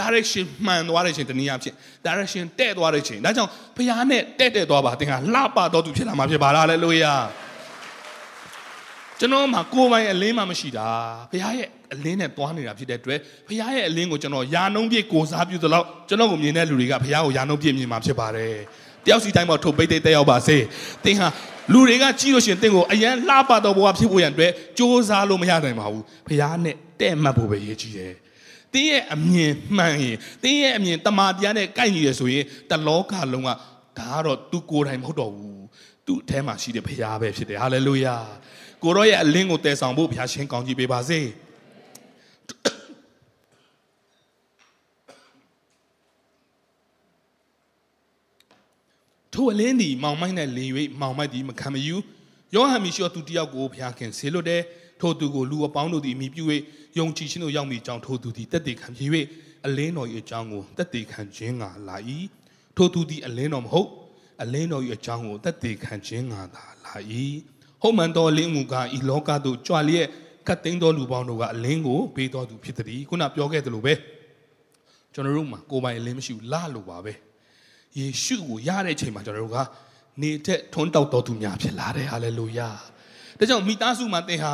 [0.00, 1.74] direction မှန်သွားတဲ့ချိန်တနည်းအားဖြင့်
[2.06, 7.14] direction တဲ့သွားတဲ့ချိန်ဒါကြောင့်ဘုရားနဲ့တဲ့တဲ့သွားပါသင်ကလှပတော်သူဖြစ်လာမှာဖြစ်ပါလားလေလုယာ
[9.18, 10.88] ကျွန်တော်မှာကိုယ်ပိုင်အလင်းမှမရှိတာ
[11.30, 18.54] ဘုရားရဲ့ အလင်းနဲ့သွားနေတာဖြစ်တဲ့အတွက်ဘုရားရဲ့အလင်းကိုကျွန်တော်ယာနှုံးပြည့်ကိုစားပြုသလောက်ကျွန်တော်ကိုမြင်တဲ့လူတွေကဘုရားကိုယာနှုံးပြည့်မြင်မှာဖြစ်ပါတယ်
[19.04, 20.56] တယောက်စီတိုင်းမှာထုတ်ပိတ်တဲ့တက်ရောက်ပါစေ
[21.04, 21.28] သင်ဟာ
[21.72, 28.14] လူတွေကကြည့်လို့ရှိရင်သင်ကိုအရန်လှပတော်ဘဝဖြစ်ဖို့ရန်အတွက်စ조사လို့မရနိုင်ပါဘူးဘုရားနဲ့တဲ့မှတ်ဖို့ပဲရည်ကြီးတယ်
[28.74, 33.50] တင်းရဲ့အမြင်မှန်ရင်တင်းရဲ့အမြင်တမာတရားနဲ့ကိုက်ညီရဆိုရင်တလောကလုံးက
[33.98, 35.62] ဒါကတော့သူကိုယ်တိုင်မဟုတ်တော့ဘူး
[36.06, 38.16] သူ့အထဲမှာရှိတဲ့ဘုရားပဲဖြစ်တယ်ဟာလေလုယာ
[38.82, 41.20] ကိုရောရဲ့အလင်းကိုတည်ဆောင်ဖို့ဘုရားရှင်ကောင်းကြီးပေးပါစေ
[49.40, 51.96] ထိုအလင်းဒီမောင်မိုက်နဲ့လင်၍မောင်မိုက်ဒီမခံမယူ
[52.54, 54.62] ယောဟန်မီရှောသူတယောက်ကိုဘုရားခင်ဆေလွတ်တယ်
[55.00, 56.44] ထိုသူကိုလူအပေါင်းတို့သည်မိပြု၍
[56.98, 59.10] ယုံကြည်ခြင်းတို့ရောက်မိကြောင်းထိုသူသည်တက်တည်ခံဖြစ်၍
[59.66, 61.96] အလင်းတော်၏အကြောင်းကိုတက်တည်ခံခြင်းငါလာ၏
[62.76, 63.88] ထိုသူသည်အလင်းတော်မဟုတ်
[64.42, 66.94] အလင်းတော်၏အကြောင်းကိုတက်တည်ခံခြင်းငါသာလာ၏
[67.82, 70.06] ဟုတ်မှန်တော်လင်းမူကားဤလောကသို့ကြွလျက်
[70.48, 73.94] ကတ်သိမ်းသောလူပေါင်းတို့ကအလင်းကိုပေးတော်သူဖြစ်သည်ခုနပြောခဲ့သလိုပဲ
[75.14, 77.14] ကျွန်တော်တို့မှာကိုယ်ပိုင်အလင်းမရှိဘူးလာလို့ပါပဲ
[77.98, 79.58] ယေရှုကိုရတဲ့အချိန်မှာကျွန်တော်တို့က
[80.22, 82.68] နေတဲ့ထွန်းတောက်တော်သူများဖြစ်လာတယ်ဟာလေလုယာ
[83.38, 84.52] ဒါကြောင့်မိသားစုမှာသင်ဟာ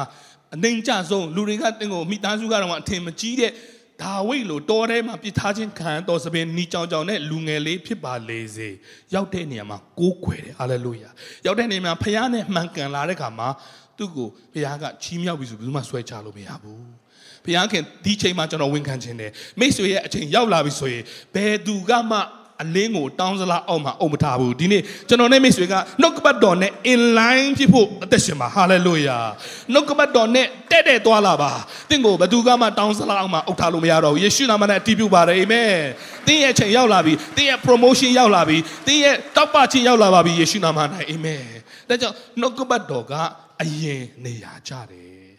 [0.54, 3.52] အနိုင်ကြဆုံးလူတွေကသင်ကိုမိသားစုကတော့အထင်မကြီးတဲ့
[4.02, 8.68] ဒါဝိတ်လိုတောထဲမှာပြစ်ထားခြင်းခံတော်စပင်နီကြောင်ကြောင်နဲ့လူငယ်လေးဖြစ်ပါလေစေ
[9.14, 11.08] ရောက်တဲ့နေရာမှာကိုးကွယ်တယ်ဟာလေလုယာ
[11.46, 13.48] ရောက်တဲ့နေရာမှာဖခင်နဲ့မှန်ကန်လာတဲ့ခါမှာ
[13.98, 16.84] သူ့ကိုဖခင်ကချီးမြှောက်ပြီးဆိုဘယ်သူမှဆွဲချလို့မရဘူး
[17.44, 21.02] ဖခင်ဒီချိန်မှာကျွန်တော်ဝန်ခံခြင်းတယ်မိတ်ဆွေရဲ့အချိန်ရောက်လာပြီဆိုရင်
[21.34, 22.18] ဘယ်သူကမှ
[22.62, 29.24] အလင်းကိုတောင်းစလားအောက်မှာအုံမထားဘူးဒီနေ့ကျွန်တော်နဲ့မိတ်ဆွေကနှုတ်ကပတ်တော်နဲ့ in line ဖြစ်ဖို့အသက်ရှင်ပါ hallelujah
[29.72, 31.52] နှုတ်ကပတ်တော်နဲ့တဲ့တဲ့သွားလာပါ
[31.90, 35.72] သင်ကိုဘယ်သူကမှတောင်းစလားအောက်မှာအုပ်ထားလို့မရတော့ဘူးယေရှုနာမနဲ့အတည်ပြုပါတယ်အာမင်
[36.26, 40.78] သင်ရဲ့အချိန်ရောက်လာပြီသင်ရဲ့ promotion ရောက်လာပြီသင်ရဲ့တောက်ပချင်းရောက်လာပါပြီယေရှုနာမ၌
[41.10, 41.42] အာမင်
[41.88, 43.12] ဒါကြောင့်နှုတ်ကပတ်တော်က
[43.62, 45.30] အရင်နေရာကြတယ်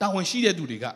[0.00, 0.86] တာဝန်ရှိတဲ့သူတွေက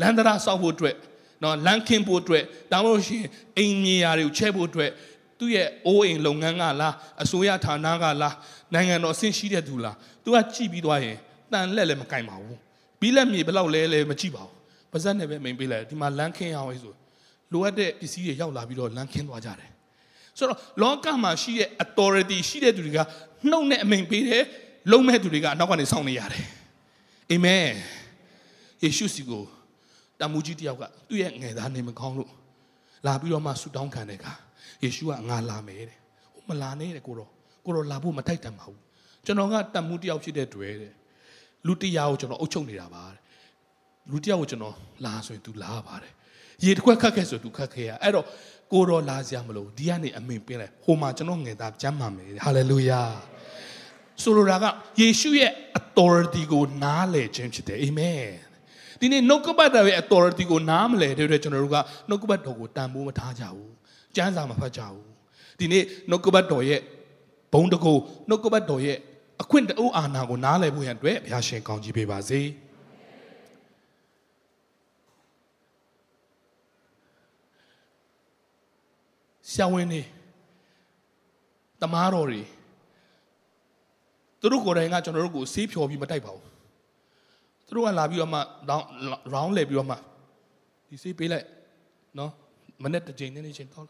[0.00, 0.96] လန္ဒရာဆောက်ဖို့အတွက်
[1.42, 4.90] နော်လမ်းခင်းဖို့အတွက်တောင်းလို့ရှိရင်အိမ်မြေယာတွေကိုချဲ့ဖို့အတွက်
[5.38, 8.34] သူ့ရဲ့အိုးအိမ်လုပ်ငန်းကလားအစိုးရဌာနကလား
[8.74, 11.16] နိုင်ငံတော်အဆင့်ရှိတဲ့သူလားသူကကြည့်ပြီးသွားရင်
[11.52, 12.58] တန်လက်လည်းမကင်ပါဘူး
[13.00, 14.56] ပြီးလက်မြေဘယ်လောက်လဲလဲမကြည့်ပါဘူး
[14.92, 16.94] ပါဇက်နဲ့ပဲမိန်ပေးလိုက်ဒီမှာလမ်းခင်းအောင်ဆို
[17.52, 19.70] လိုအပ်တဲ့ပစ္စည်းတွေရောက်လာပြီးတော့လမ်းခင်းသွားကြတယ်
[20.38, 22.98] ဆိုတော့လောကမှာရှိတဲ့ authority ရှိတဲ့သူတွေက
[23.50, 24.42] နှုတ်နဲ့အမိန်ပေးတယ်
[24.92, 26.44] လုံးမဲ့သူတွေကအနောက်ကနေစောင့်နေရတယ်
[27.30, 27.70] အာမင်
[28.82, 29.44] ယေရှုစီကို
[30.20, 32.32] တမူကြီးတယောက်ကသူ့ရဲ့ငယ်သားနေမကောင်းလို့
[33.06, 34.34] လာပြီးတော့မှဆူတောင်းခံတဲ့အခါ
[34.82, 35.98] ယေရှုကငါလာမယ်တဲ့
[36.34, 37.30] ဟိုမလာနဲ့တဲ့ကိုတော့
[37.64, 38.80] ကိုတော့လာဖို့မထိုက်တန်ပါဘူး
[39.24, 40.92] ကျွန်တော်ကတမူတယောက်ဖြစ်တဲ့တွေ့တဲ့
[41.66, 43.20] လူတရားကိုကျွန်တော်အုပ်ချုပ်နေတာပါတဲ့
[44.10, 44.74] လူတရားကိုကျွန်တော်
[45.04, 46.12] လာဆိုရင် तू လာပါတယ်
[46.64, 48.26] ရေတစ်ခွက်ခတ်ခဲ့ဆို तू ခတ်ခဲ့ရအဲ့တော့
[48.72, 53.02] ကိုတော့လာစရာမလိုဒီကနေအမင်ပင်းလိုက်ဟိုမှာကျွန်တော်ငယ်သားကျမ်းမာမယ်ဟာလေလုယာ
[54.22, 54.64] ဆိုလိုတာက
[55.00, 58.20] ယေရှုရဲ့ authority ကိုနားလည်ခြင်းဖြစ်တယ်အာမင်
[59.00, 61.76] ဒီနေ့နှုတ်ကပတ်တော်ရဲ့ authority ကိုနားမလည်တဲ့အတွက်ကျွန်တော်တို့က
[62.08, 63.72] နှုတ်ကပတ်တော်ကိုတန်ဖိုးမထားကြဘူး
[64.16, 65.04] ကျမ်းစာမဖတ်ကြဘူး
[65.58, 66.80] ဒီနေ့နှုတ်ကပတ်တော်ရဲ့
[67.52, 67.92] ဘုံတကူ
[68.28, 68.98] နှုတ်ကပတ်တော်ရဲ့
[69.42, 72.40] အခွင့်တအိုးအာဏာကိုနားလည်ဖို့ရန်အတွက်ဘုရားရှင်ကောင်းကြီးပေးပါစေ
[79.50, 80.02] ဆရာဝန်တွေ
[81.80, 82.42] တမားတော်တွေ
[84.40, 86.55] သူတို့ကိုယ်တိုင်ကကျွန်တော်တို့ကိုဆေးဖြော်ပြီးမတိုက်ပါဘူး
[87.66, 88.40] သူတို့ကလာပြီးတော့မှ
[89.34, 89.96] round လဲပြီးတော့မှ
[90.88, 91.46] ဒီဆေးပေးလိုက်
[92.18, 92.30] နော်
[92.82, 93.86] မနေ့တစ်ချိန်နေ့နေ့ချိန်တော့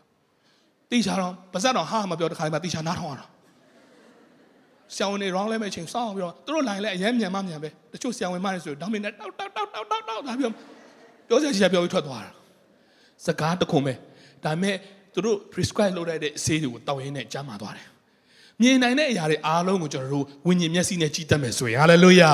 [0.91, 3.27] တိချာတော့ပါစက်တော့ဟာမပြောတခါမှတိချာနားထောင်ရတာ
[4.95, 10.53] ဆရာဝန်တွေ round လဲမဲ့ချိန်စောင်းပြီးတော့သူတို့လိုင်းလဲအရင်မြန်မှမြန်ပဲတချို့ဆရာဝန်မတွေဆိုတော့မင်းနဲ့တောက်တောက်တောက်တောက်တောက်တောက်လာပြီး
[11.29, 12.31] ပြောစရာရှိတာပြောပြီးထွက်သွားတာ
[13.27, 13.95] စကားတခုံပဲ
[14.45, 14.77] ဒါပေမဲ့
[15.12, 17.87] သူတို့ prescribe လုပ်လိုက်တဲ့အဆေးတွေကိုတောက်ရင်းနဲ့ကြားမှာသွားတယ်
[18.62, 22.32] မြင်နိုင်တဲ့အရာတွေအားလုံးကိုကျွန်တော်တို့ဝိညာဉ်မျက်စိနဲ့ကြည့်တတ်မယ်ဆိုရင်ဟာလေလုယာ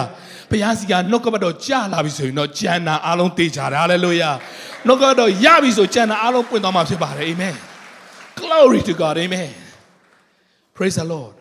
[0.49, 4.29] ဘုရားစီကနှုတ်ကပတ်တော်ကြားလာပြီဆိုရင်တော့ကျန်တာအားလုံးသိကြတယ်ဟာလေလုယာ
[4.88, 7.55] နှုတ်ကပတ်တော်ရပြီဆိုကျန်တာအားလုံးပွင့်သွားမှာဖြစ်ပါတယ်အာမင်
[8.39, 9.51] glory to god amen
[10.75, 11.36] praise the lord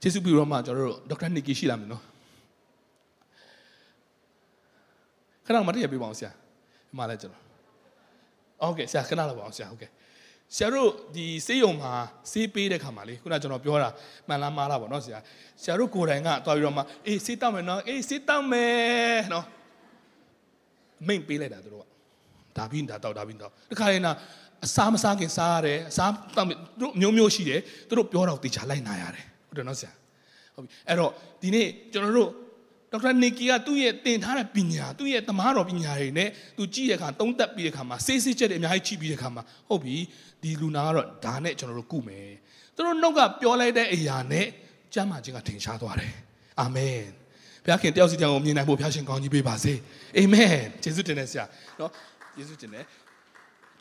[0.00, 2.02] ကျေးဇူးပြုတော့မှကျွန်တော်တို့ဒေါက်တာနီကီရှိလာမယ်နော်
[5.46, 7.42] ခဏမတည့်ရပြပါအောင်ဆရာဒီမှာလဲကျွန်တော်
[8.60, 9.90] โอเคဆရာခဏလောက်ပါအောင်ဆရာဟုတ်ကဲ့
[10.55, 11.93] ဆရာတို့ဒီစေးရုံမှာ
[12.31, 13.89] စေးပေးတဲ့ခါမှာလေခုနကျွန်တော်ပြောတာ
[14.27, 15.19] မှန်လားမှားလားပေါ့နော်ဆရာ
[15.61, 19.45] ဆရာတို့ကိုယ်တိုင်ကသွားပြီးတော့မှအေးစေးတောက်မယ်နော်အေးစေးတောက်မယ်နော်
[21.07, 21.85] မိတ်ပေးလိုက်တာတို့က
[22.57, 24.11] ဒါပြီးဒါတောက်ဒါပြီးတောက်တခါရင်နာ
[24.65, 26.47] အစားမစားခင်စားရတယ်အစားတောက်
[26.81, 29.91] တို့မျိုးမျိုးရှိတယ်တို့ပြောတော့တေချာလိုက်နာရတယ်ဟုတ်တယ်နော်ဆရာ
[30.55, 31.11] ဟုတ်ပြီအဲ့တော့
[31.41, 32.29] ဒီနေ့ကျွန်တော်တို့
[32.91, 39.95] ဒေါက်တာနီကီကသူ့ရဲ့တင်ထားတဲ့ပညာသူ့ရဲ့သမားတော်ပညာတွေနဲ့သူကြည့်တဲ့အခါသုံးသက်ပြီးတဲ့အခါမှာစေးစေးချက်တွေအများကြီးကြည့်ပြီးတဲ့အခါမှာဟုတ်ပြီ
[40.41, 42.29] ဒီလူနာကတော့ဒါနဲ့ကျွန်တော်တို့ကုမယ်
[42.75, 44.47] သူတို့နှုတ်ကပြောလိုက်တဲ့အရာနဲ့
[44.93, 46.13] ကျမ်းမာခြင်းကထင်ရှားသွားတယ်
[46.59, 47.01] အာမင်
[47.63, 49.73] ဘုရားခင်တယောက်စီတယောက်ကိုမြင်နိုင်ဖို့ဘုရားရှင်ကောင်းကြီးပေးပါစေ
[50.17, 50.49] အာမင်
[50.83, 51.45] ယေရှုတင်တယ်ဆရာ
[51.79, 51.91] နော်
[52.37, 52.85] ယေရှုတင်တယ်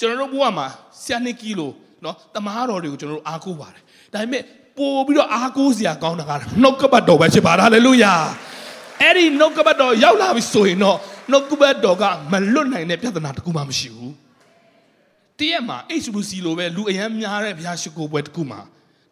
[0.01, 0.67] ကျွန်တော်တို့ဘုရားမှာ
[1.03, 1.71] ဆရာနှစ်ကီလို
[2.05, 4.43] နော်တမားတော်တွေကိုကျွန်တော်တို့အားကိုးပါတယ်ဒါပေမဲ့
[4.79, 8.15] ပို့ပြီးတော့အားကိုးစရာကောင်းတာကနှုတ်ကပတ်တော်ပဲဖြစ်ပါလားဟာလေလုယာ
[9.03, 10.99] အဲ့ဒီနှုတ်ကပတ်တော်ရောက်လာပြီဆိုရင်တော့
[11.31, 14.15] နှုတ်ကပတ်တော်ကမလွတ်နိုင်တဲ့ပြဿနာတခုမှမရှိဘူး
[15.39, 18.61] တည့်ရက်မှာ HBC လိုပဲလူအရန်များတဲ့ဘုရားရှိခိုးပွဲတခုမှာ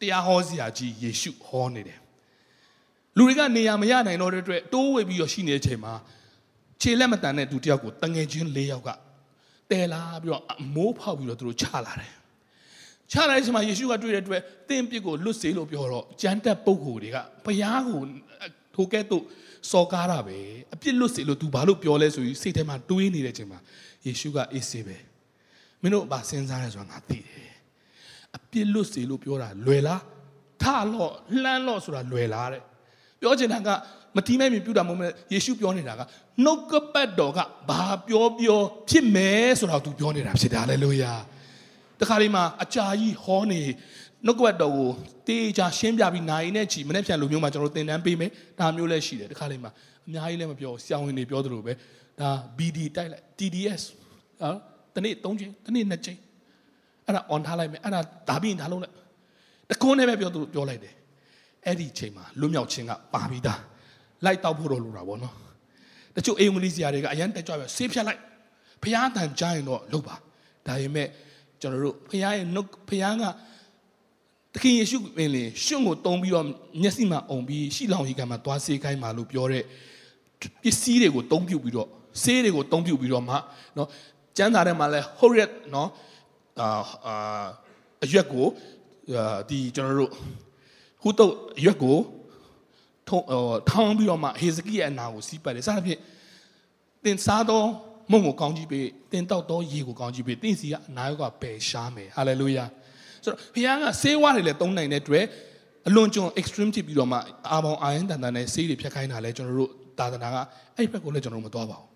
[0.00, 2.00] တရားဟောစရာကြီးယေရှုဟောနေတယ်
[3.16, 5.94] လူတွေကနေရာမရနိုင်တော့တဲ့အတွက်တိုးဝေပြီးတော့ရှိနေတဲ့အချိန်မှာ
[6.82, 8.90] ခြေလက်မတန်တဲ့သူတယောက်ကိုတငယ်ချင်း၄ယောက်က
[9.70, 12.14] တဲလာပြီးတော့မိုးဖောက်ပြီးတော့သူတို့ချလာတယ်
[13.12, 18.00] ချလာတဲ့အချိန်မှာယေရှုကတွေ့တဲ့အတွက်သင်ပြစ်ကိုလွတ်စေလို့ပြောတော့ကြမ်းတက်ပုဂ္ဂိုလ်တွေကဘုရားကို
[18.78, 19.24] ထိုကဲ့သို့
[19.70, 20.38] စော်ကားတာပဲ
[20.74, 23.58] အပြစ်လွတ်စေလို့ तू ဘာလို့ပြောလဲဆိုပြီးစိတ်ထဲမှာတွေးနေတဲ့အချိန်မှာ
[24.06, 24.96] ယေရှုကအေးစေပဲ
[25.82, 27.52] မင်းတို့ဘာစဉ်းစားလဲဆိုတာငါသိတယ်
[28.36, 30.02] အပြစ်လွတ်စေလို့ပြောတာလွယ်လား
[30.62, 31.12] ထလော့
[31.42, 32.62] လှမ်းလော့ဆိုတာလွယ်လားတဲ့
[33.20, 33.68] ပြောချင်တာက
[34.16, 36.00] မတီးမဲ့မြင်ပြတာမဟုတ်မဲ့ယေရှုပြောနေတာက
[36.44, 37.38] နှုတ်ကပတ်တော်က
[37.68, 38.60] ဘာပြောပြော
[38.90, 41.12] ဖြစ်မယ်ဆိုတာ तू ပြောနေတာဖြစ်တယ်ဟာလေလုယာ
[42.00, 43.60] တခါလေးမှာအကြာကြီးဟောနေ
[44.26, 44.90] နှုတ်ကပတ်တော်ကို
[45.26, 49.70] တေးချရှင်းပြပြီးနိုင်နဲ့ချီမနေ့ပြန်လူမျိုးမှာကျွန်တော်သင်တန်းပေးမယ်ဒါမျိုးလည်းရှိတယ်တခါလေးမှာ
[50.06, 51.72] အများကြီးလည်းမပြောဆရာဝန်တွေပြောသလိုပဲ
[52.20, 53.82] ဒါ BD တိုက်လိုက် TDS
[54.40, 54.50] ဟာ
[54.94, 56.18] တနေ့၃ချိန်တနေ့၂ချိန်
[57.06, 58.94] အဲ့ဒါ on ထားလိုက်မယ်အဲ့ဒါဒါပြီးရင်ဒါလုံးလိုက်
[59.70, 60.94] တကုန်းနဲ့ပဲပြောသူပြောလိုက်တယ်
[61.66, 63.60] အဲ့ဒီချိန်မှာလွတ်မြောက်ခြင်းကပါပြီးသား
[64.24, 65.34] လိုက်တောက်ဖို့တော့လိုတာပေါ့နော်
[66.16, 68.20] တချို့အိမ်ဝင်လေးစရာတွေကအရန်တက်ကြွပဲဆေးဖြတ်လိုက်
[68.82, 70.14] ဖျားတန်ကြားရင်တော့လုပ်ပါ
[70.66, 71.08] ဒါပေမဲ့
[71.60, 73.26] ကျွန်တော်တို့ဖျားရဲ့နှုတ်ဖျားကသ
[74.62, 76.46] ခင်ယေရှုပင်လေရှင်ကိုတုံးပြီးတော့
[76.82, 79.64] မျက်စိမှာအုံပြီးရှီလောင်ရေကန်မှာသွားဆေးခိုင်းပါလို့ပြောတဲ့
[80.62, 81.88] ပစ္စည်းတွေကိုတုံးပြုတ်ပြီးတော့
[82.22, 83.34] ဆေးတွေကိုတုံးပြုတ်ပြီးတော့မှ
[83.76, 83.88] နော်
[84.36, 85.88] ကျမ်းစာထဲမှာလဲ horrid နော်
[86.60, 86.68] အာ
[87.06, 87.46] အာ
[88.04, 88.46] အရွက်ကို
[89.48, 90.12] ဒီကျွန်တော်တို့
[91.02, 91.96] ခုတော့အရွက်ကို
[93.08, 93.20] ထုံ
[93.68, 96.00] ထောင်းပြီးတော့မှဟေဇကိရဲ့အနာကိုစီးပတ်တယ်စသဖြင့်
[97.04, 97.62] တင်စားသော
[98.10, 102.64] မုံကိုကောင်းကြီးပေးတင်တောက်သောရေကိုကောင်းကြီးပေးတင့်စီကအနာရောဂါပယ်ရှားမယ်ဟာလေလုယာ
[103.28, 105.24] ဆိုတော့ဘုရားကဆေးဝါးတွေလည်းသုံးနိုင်တဲ့အတွက်
[105.88, 107.18] အလွန်ကျွံ extreme ဖြစ်ပြီးတော့မှ
[107.52, 110.36] အာပေါင်အာရင်တန်တန်နဲ့ဆေးတွေဖြတ်ခိုင်းတာလဲကျွန်တော်တို့သာသနာက
[110.76, 111.88] အဲ့ဘက်ကိုလည်းကျွန်တော်တို့မသွားပါဘူး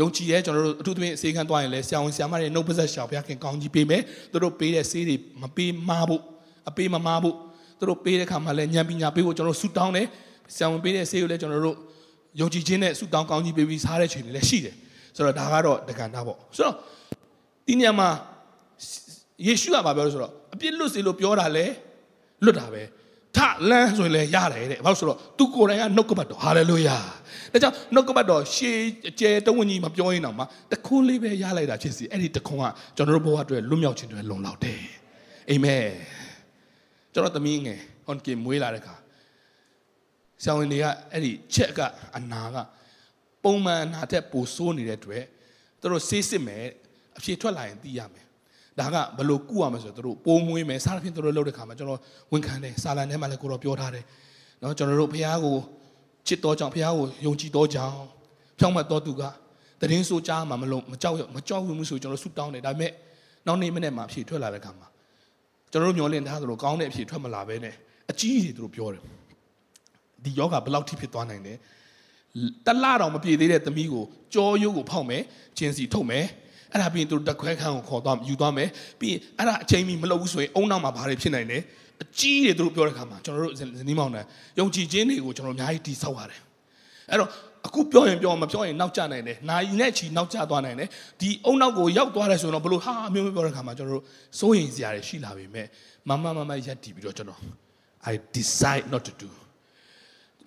[0.00, 4.02] ယုံကြည်ရဲကျွန်တော်တို့အထူးသဖြင့်အစေခံသွားရင်လည်းဆရာဝန်ဆရာမတွေနှုတ်ပါဆက်ရှောက်ဘုရားခင်ကောင်းကြီးပေးမယ်
[4.32, 6.22] သူတို့ပေးတဲ့ဆေးတွေမပေးမားဖို့
[6.68, 7.36] အပေးမမားဖို့
[7.78, 10.06] သူတို့ပေးတဲ့ခါမှာလည်းဉာဏ်ပညာပေးဖို့ကျွန်တော်တို့ဆူတောင်းတယ်
[10.56, 11.76] ဆရာဝန်ပေးတဲ့ဆေးကိုလည်းကျွန်တော်တို့
[12.40, 14.74] ယုံကြည်ခြင်းနဲ့ဆူတောင်းကောင်းကြီးပေးပြီးစားတဲ့ချိန်တွေလည်းရှိတယ်
[15.16, 16.74] ဆိုတော့ဒါကတော့တက္ကန္တပေါ့ဆိုတော့
[17.66, 18.08] ဒီနေရာမှာ
[19.46, 21.66] ယေရှုကဘာပြောလဲဆိုတော့အပြစ်လွတ်စေလို့ပြောတာလေ
[22.44, 22.82] လွတ်တာပဲ
[23.36, 23.38] ထ
[23.70, 26.98] လန်းဆိုရင်လည်းရတယ်တဲ့ဘာလို့ဆိုတော့သူကိုယ်တိုင်ကနှုတ်ကပတ်တော်ဟာလေလုယာ
[27.52, 28.80] ဒါကြောင့်နှုတ်ကပတ်တော်ရှေး
[29.20, 32.66] ကျဲတဝင်းကြီးမပြောရင်တော့မှတခွန်းလေးပဲရလိုက်တာဖြစ်စီအဲ့ဒီတခွန်းက
[32.96, 34.80] ကျွန်တော်တို့ဘဝအတွက်လွတ်မြောက်ခြင်းတွေလုံလောက်တယ်
[35.50, 35.88] အာမင်
[37.12, 38.94] ကျွန်တော်သမီးငယ်ဟွန်ကင်မွေးလာတဲ့ခါ
[40.42, 41.80] ဆရာဝန်တွေကအဲ့ဒီချက်က
[42.16, 42.56] အနာက
[43.44, 45.24] ပုံမှန်အနာထက်ပိုဆိုးနေတဲ့အတွက်
[45.80, 46.64] သူတို့ဆေးစစ်မယ်
[47.18, 48.26] အဖြေထွက်လာရင်သိရမယ်
[48.79, 51.99] ဒါကဘလို့ကုရမလဲဆိုတော့တို့ပိုးမွေးမယ်စားသဖြင့်တို့လုပ်တဲ့ခါမှာကျွန်တော်
[52.31, 54.05] ဝန်ခံတယ်စာလန်ထဲမှာလည်းကိုတော့ပြောထားတယ်
[54.59, 55.55] เนาะကျွန်တော်တို့ဖះကို
[56.27, 57.97] ချစ်တော်ကြောင့်ဖះကိုယုံကြည်တော်ကြောင့်
[58.59, 59.23] ဖြောင်းမှတ်တော်သူက
[59.81, 62.91] တရင်ဆိုကြားမှာမလုံးမကြောက်မကြောက်ဘူးဆိုကျွန်တော်ဆူတောင်းတယ်ဒါပေမဲ့
[63.47, 64.87] နောက်နေ့မနေ့မှာဖြေထွက်လာတဲ့ခါမှာ
[65.71, 67.75] ကျွန်တော်တို့မျောလင့်ထားသလိုကောင်းတဲ့အဖြေထွက်မလာဘဲနဲ့
[68.11, 69.03] အကြီးကြီးတို့ပြောတယ်
[70.23, 71.53] ဒီယောဂဘယ်လောက်ထိဖြစ်သွားနိုင်လဲ
[72.65, 74.03] တလတော့မပြေသေးတဲ့သမီးကို
[74.33, 75.23] ကြောရိုးကိုဖောက်မယ်
[75.57, 76.25] ချင်းစီထုတ်မယ်
[76.72, 78.68] အဲ့ဒါပြီးရင်သူတို့တခွဲခန်းကိုခေါ်သွားယူသွားမယ်
[79.00, 81.58] ပြီးရင်အဲ့ဒါအချိန်မီမလုပ်ဘူးဆိုရင်အုံနောက်မှာဘာတွေဖြစ်နိုင်လဲ
[82.02, 84.22] အကြီးတွေသူတို့ပြောတဲ့ခါမှာကျွန်တော်တို့ဇနီးမောင်နှံ
[84.58, 86.40] ယုံကြည်ခြင်းတွေကိုကျွန်တော်အများကြီးတိဆောက်ရတယ်
[87.10, 87.30] အဲ့တော့
[87.66, 90.88] အခုပြောရင်ပြောမပြောရင်နောက်ကျနိုင်တယ်နိုင်နဲ့ချီနောက်ကျသွားနိုင်တယ်
[91.20, 94.04] ဒီအုံနောက်ကိုရောက်သွားတယ်ဆိုတော့ဘလို့ဟာမျိုးမျိုးပြောတဲ့ခါမှာကျွန်တော်တို့
[94.38, 95.66] စိုးရင်စရာတွေရှိလာပြီမဲ့
[96.08, 97.40] မမမမရက်တည်ပြီးတော့ကျွန်တော်
[98.10, 99.28] I decide not to do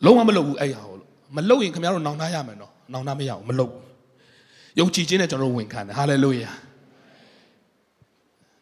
[0.06, 0.98] လုံးဝမလုပ်ဘူးအဲ့ဟာကို
[1.36, 3.95] မလုပ်ရင်ခင်ဗျားတို့နောင်နာရမယ်နော်နောင်နာမရဘူးမလုပ်ဘူး
[4.79, 6.51] ယုံကြည်ခြင်းနဲ့ကျွန်တော်တို့ဝင်ခံတယ်ဟာလေလုယာ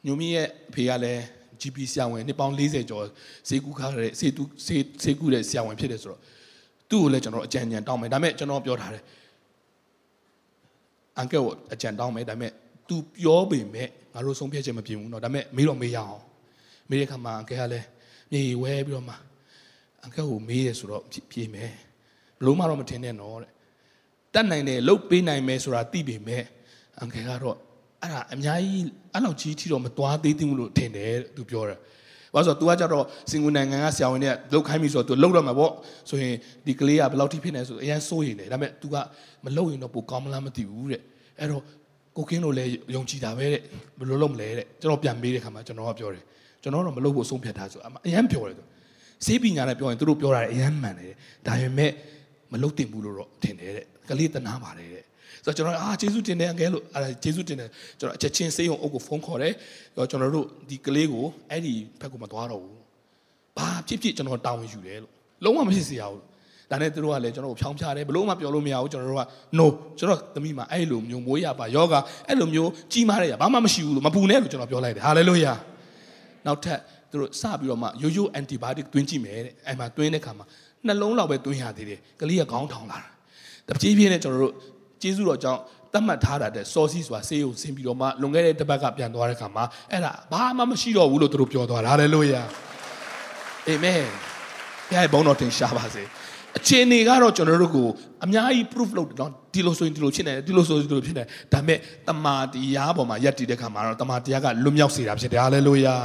[0.04, 1.22] ညိုမီရဲ့အဖေကလည်း
[1.60, 3.04] GP ဆရာဝန်နှစ်ပေါင်း40ကျော်
[3.48, 6.20] ဈေးကူးခါတဲ့ဈေးတူဈေးဈေးကူးတဲ့ဆရာဝန်ဖြစ်တယ်ဆိုတော့
[6.90, 9.04] သူ့ကိုလည်းကျွန်တော်အကြံဉာဏ်တောင်းမယ်ဒါပေမဲ့ကျွန်တော်ပြောထားတယ်
[11.18, 12.52] အန်ကယ်ကိုအကြံတောင်းမယ်ဒါပေမဲ့
[12.88, 16.22] तू ပြောပေမဲ့ငါတို့ဆုံးဖြတ်ချက်မပြင်ဘူးเนาะဒါပေမဲ့မေးတော့မေးရအောင်
[16.88, 17.86] မေးတဲ့ခါမှာအန်ကယ်ကလည်း
[18.30, 19.14] မြေဝဲပြီးတော့မှ
[20.02, 21.72] အန်ကယ်ကိုမေးရဆိုတော့ပြေးမယ်
[22.38, 23.50] ဘလို့မှတော့မထင်နဲ့နော်တဲ့
[24.34, 26.44] တတ်နိုင်တယ်လုတ်ပေးနိုင်မယ်ဆိုတာသိပေမဲ့
[26.98, 27.56] အန်ကယ်ကတော့
[28.02, 31.78] အဲ့ဒါအများကြီးအဲ့လောက်ကြီးထီတော့မသွားသေးသေးဘူးလို့ထင်တယ်သူပြောတယ်
[32.34, 35.72] ဘာလို့ဆိုတော့ तू ကကြတော့စင်ကူနိုင်ငံကဆရာဝန်တွေကလုတ်ခိုင်းပြီဆိုတော့ तू လုတ်တော့မှာပေါ့
[36.10, 36.34] ဆိုရင်
[36.66, 38.96] ဒီကလေးကဘယ်လောက်ထိဖြစ်နေဆိုအရင်စိုးရင်တယ်ဒါပေမဲ့ तू က
[39.44, 41.00] မလုတ်ရင်တော့ပိုကောင်းမလားမသိဘူးတဲ့
[41.38, 41.62] အဲ့တော့
[42.16, 43.62] ကိုကင်းတို့လည်းယုံကြည်တာပဲတဲ့
[43.98, 46.24] ဘယ်လိုလုပ်မလဲတဲ့ကျွန်တော်ပြန်မေးတဲ့ခါမှာကျွန်တော်ကပြောတယ်
[46.62, 48.64] ကျွန်တော်တော့မလုပ်ဖို့ဆုံးဖြတ်ထားဆိုအရင်ပြောတယ်သူ
[49.26, 51.12] စေးပညာနဲ့ပြောရင်သူတို့ပြောတာအရင်မှန်တယ်
[51.46, 51.90] ဒါပေမဲ့
[52.53, 55.03] မလုပ်တင်ဘူးလို့တော့ထင်တယ်တဲ့ကလေးတနာပါတယ်တဲ့
[55.45, 59.53] ဆိုတော့ကျွန်တော်အာကျေးဇူးတင်တယ်အကဲလို့အဲကျေးဇူးတင်တယ်ကျွန်တော်အချက်ချင်းစေးုံအုပ်ကိုဖုန်းခေါ်တယ်
[60.11, 62.77] ကျွန်တော်တို့ဒီကလေးကိုအဲ့ဒီဘက်ကိုမသွားတော့ဘူး
[63.57, 66.21] ဘာဖြစ်ဖြစ်ကျွန်တော်တောင်းယူတယ်လို့လုံးဝမဖြစ်စေရဘူး
[66.71, 69.23] ဒါနဲ့သူတို့ကလည်းကျွန်တော်ကိုဖြောင်းဖြားတယ်ဘလို့မှပြောလို့မရဘူးကျွန်တော်တို့က
[69.59, 69.65] no
[69.99, 71.93] ကျွန်တော်သမီးမှာအဲ့လိုမျိုးမွေးရပါယောဂ
[72.27, 75.53] အဲ့လိုမျိုးကြီးမားတဲ့ရဘာမှမရှိဘူးလို့မပူနဲ့လို့ကျွန်တော်ပြောလိုက်တယ်ဟာလေလုယာ
[76.45, 76.79] နောက်ထပ်
[77.11, 80.45] သူတို့စပြီးတော့မှရိုးရိုး antibiotic တွင်းကြည့်မယ်တဲ့အဲ့မှာတွင်းတဲ့ခါမှာ
[80.87, 83.09] နှလုံးလောက်ပဲတွင်းရသေးတယ်ကလေးကခေါင်းထောင်လာတာ
[83.69, 84.53] တပြေးပြေးနဲ့ကျွန်တော်တို့
[85.01, 85.61] ကျေးဇူးတော်ကြောင့်
[85.93, 92.41] တတ်မှတ်ထားတာတဲ့စော်စီးစွာဆေးရုံဆင်းပြီးတော့မှလွန်ခဲ့တဲ့တစ်ပတ်ကပြန်သွားတဲ့ခါမှာအဲ့ဒါဘာမှမရှိတော့ဘူးလို့သူတို့ပြောသွားတာဟာလေလုယာ
[93.67, 94.03] အာမင်
[94.89, 96.03] ဘုရားဘုန်းတော်တင်ရှားပါစေ
[96.57, 97.87] အခြေအနေကတော့ကျွန်တော်တို့ကို
[98.25, 105.95] အများကြီး proof လုပ်တယ်နော်ဒီလိုဆိုရင်ဒီလိုဖြစ်နေတယ်ဒီလိုဆိုရင်ဒီလိုဖြစ်နေတယ်ဒါပေမဲ့တမာတရားပေါ်မှာယက်တည်တဲ့ခါမှာတော့တမာတရားကလွတ်မြောက်စေတာဖြစ်တယ်ဟာလေလုယာ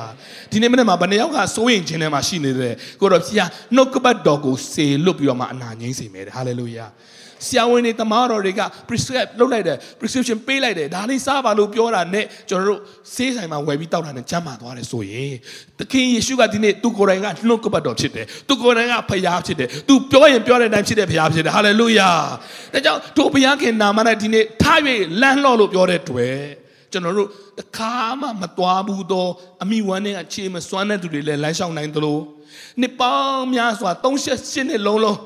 [0.53, 6.87] ဒီနေ့မနေ့မှာဘယ်နှယောက်ကစိုးရင်ခြင်းထဲမှာရှိနေတယ်ကိုတော့ဖျားနှုတ်ကပတ်တော်ကိုစေလွတ်ပြီးတော့မှအနာငိမ့်စေမယ်ဟာလေလုယာ
[7.47, 12.80] ဆရာဝန်တွေတမားတော်တွေက prescribe လုပ်လိုက်တယ် prescription ပေးလိုက်တယ်ဒါလေးစားပါလို့ပြောတာနဲ့ကျွန်တော်တို့
[13.14, 15.32] ဆေးဆိုင်မှာဝယ်ပြီးတောက်တာနဲ့ကျမ်းမာသွားတယ်ဆိုရင်
[15.78, 22.11] သခင်ယေရှုကဒီနေ့သူကိုယ်တိုင်ကနှုတ်ကပတ်တော်ဖြစ်တယ်သူကိုယ်တိုင်ကဖခင်ဖြစ်တယ်သူပြောရင်ပြောတဲ့အတိုင်းဖြစ်တဲ့ဖခင်ဖြစ်တယ်ဟာလေလုယာ
[22.72, 24.80] ဒါကြောင့်တို့ဘုရားခင်နာမနဲ့ဒီနေ့ထား၍
[25.20, 26.39] လမ်းလှော့လို့ပြောတဲ့တွေ့
[26.93, 27.28] ကျွန်တော်တို့
[27.59, 29.30] တခါမှမသွားဘူးတော့
[29.62, 32.18] အမိဝမ်းနဲ့အခြေမစွမ်းတဲ့သူတွေလည်းလမ်းလျှောက်နိုင်သလို
[32.80, 35.18] နှစ်ပေါင်းများစွာ38နှစ်လုံးလုံး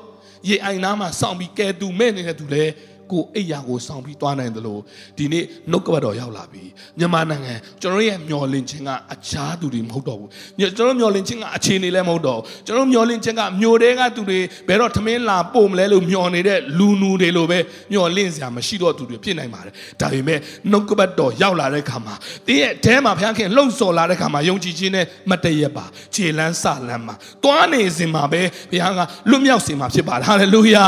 [0.47, 2.71] ရေအိုင်နားမှာစောင့်ပြီးကဲသူမဲ့နေတဲ့သူလည်း
[3.11, 4.81] ကိုအိယာကိုဆောင်ပြီးသွားနိုင်တယ်လို့
[5.17, 6.63] ဒီနေ့နှုတ်ကပတ်တော်ရောက်လာပြီ
[6.99, 10.29] မြန်မာနိုင်ငံကျွန်တော်ရဲ့မျောလင့်ခြင်းကအခြားသူတွေမဟုတ်တော့ဘူး
[10.59, 17.59] ကျွန်တော်မျောလင့်ခြင်းကအခြေအနေလည်းမဟုတ်တော့ဘူးကျွန်တော်မျောလင့်ခြင်းကမြို့တဲကသူတွေဘယ်တော့ထမင်းလာပို့မလဲလို့မျောနေတဲ့လူနူတွေလိုပဲ
[17.91, 20.39] မျောလင့်စရာမရှိတော့သူတွေဖြစ်နိုင်ပါတယ်ဒါပေမဲ့
[20.71, 22.15] နှုတ်ကပတ်တော်ရောက်လာတဲ့ခါမှာ
[22.47, 28.41] တင်းရဲ့အဲမှာဘုရားခင်လှုပ်ဆော်လာတဲ့ခါမှာယုံကြည်ခြင်းနဲ့မတည့်ရပါခြေလန်းစလန်းမှာတွားနေစင်မှာပဲ
[28.71, 28.99] ဘုရားက
[29.29, 30.85] လွတ်မြောက်စင်မှာဖြစ်ပါတယ်ဟာလေလုယာ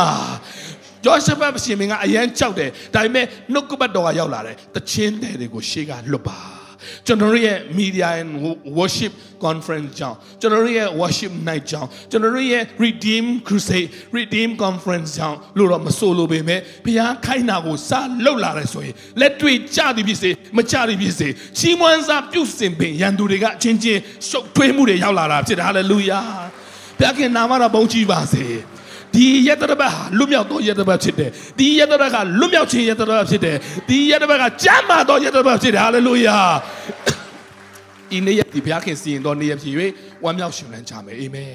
[1.05, 6.39] ဒဂျောရှဖတ်ရှင်မင်းကအရန်ကြောက်တယ်ဒါပေမဲ့နှုတ်ကပတ်တော်ကရောက်လာတယ်တချင်းတဲ့တွေကိုရှေ့ကလွတ်ပါ
[7.07, 8.31] ကျွန်တော်တို့ရဲ့ media and
[8.77, 9.13] worship
[9.45, 17.91] conference ကြောင့်ကျွန်တော်တို့ရဲ့ worship night ကြောင့်ကျွန်တော်တို့ရဲ့ redeem crusade redeem conference ကြောင့်လို့တော့မဆိုလိုပေမဲ့ဘုရားခိုင်းတာကိုစ
[18.25, 21.27] လှုပ်လာတယ်ဆိုရင်လက်တွေ့ကြသည်ဖြစ်စေမကြသည်ဖြစ်စေ
[21.57, 26.21] ချီးမွမ်းစာပြုစင်ပင်ရန်သူတွေကအချင်းချင်းရှုပ်ထွေးမှုတွေရောက်လာတာဖြစ်တယ်ဟာလေလုယာ
[26.99, 28.45] ဘုရားခင်နာမတော်ဘုန်းကြီးပါစေ
[29.15, 33.57] ဒီယတရဘဟာလွတ်မြောက်သောယတရဘဖြစ်တယ်ဒီယတရကလွတ်မြောက်ခြင်းယတရဘဖြစ်တယ်
[33.89, 36.37] ဒီယတရဘကကျမ်းမာသောယတရဘဖြစ်တယ်ဟာလေလုယာ
[38.15, 39.73] ဤနေ့ရက်ဒီဘုရားခင်စီရင်တော်နေ့ရက်ဖြစ်၍
[40.23, 41.53] ဝမ်းမြောက်ရှင်လန်းကြမယ်အာမင်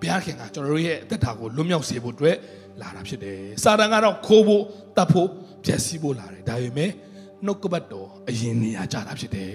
[0.00, 2.36] ဘုရားခင်ကကျွန်တော်တို့ရဲ့အသက်တာကိုလွတ်မြောက်စေဖို့အတွက်
[2.80, 4.62] လာတာဖြစ်တယ်စာတန်ကတော့ခိုးဖို့
[4.96, 5.28] တတ်ဖို့
[5.64, 6.90] ပျက်စီးဖို့လာတယ်ဒါပေမဲ့
[7.44, 9.52] နှုတ်ကပတ်တော်အရင်နေရာကြတာဖြစ်တယ်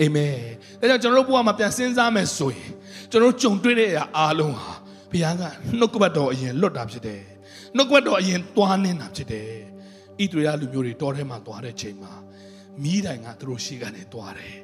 [0.00, 0.36] အာမင်
[0.80, 2.70] ဒါကြောင့်ကျွန်တော်တို့ဘုရားမှာပြန်စဉ်းစားမယ်ဆိုရင်
[3.10, 4.72] ကျွန်တော်တို့ကြုံတွေ့တဲ့အရာအားလုံးဟာ
[5.10, 5.42] ဘုရားက
[5.78, 7.22] နှုတ်ကပတ်တော်အရင်လွတ်တာဖြစ်တယ်
[7.76, 9.50] နှုတ်ကပတ်တော်အရင်သွားနေတာဖြစ်တယ်
[10.20, 12.12] ဣသရေလလူမျိုးတွေတောထဲမှာသွားတဲ့ချိန်မှာ
[12.82, 14.56] မိတိုင်ကသူတို့ရှိကနေသွားတယ်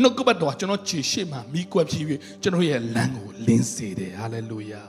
[0.00, 4.82] နှုတ်ကပတ်တော်ကျွန်တော်ခြေရှိမှမိကွက်ဖြစ်ပြီးကျွန်တော်ရဲ့လမ်းကိုလင်းစေတယ်ဟာလေလုယာ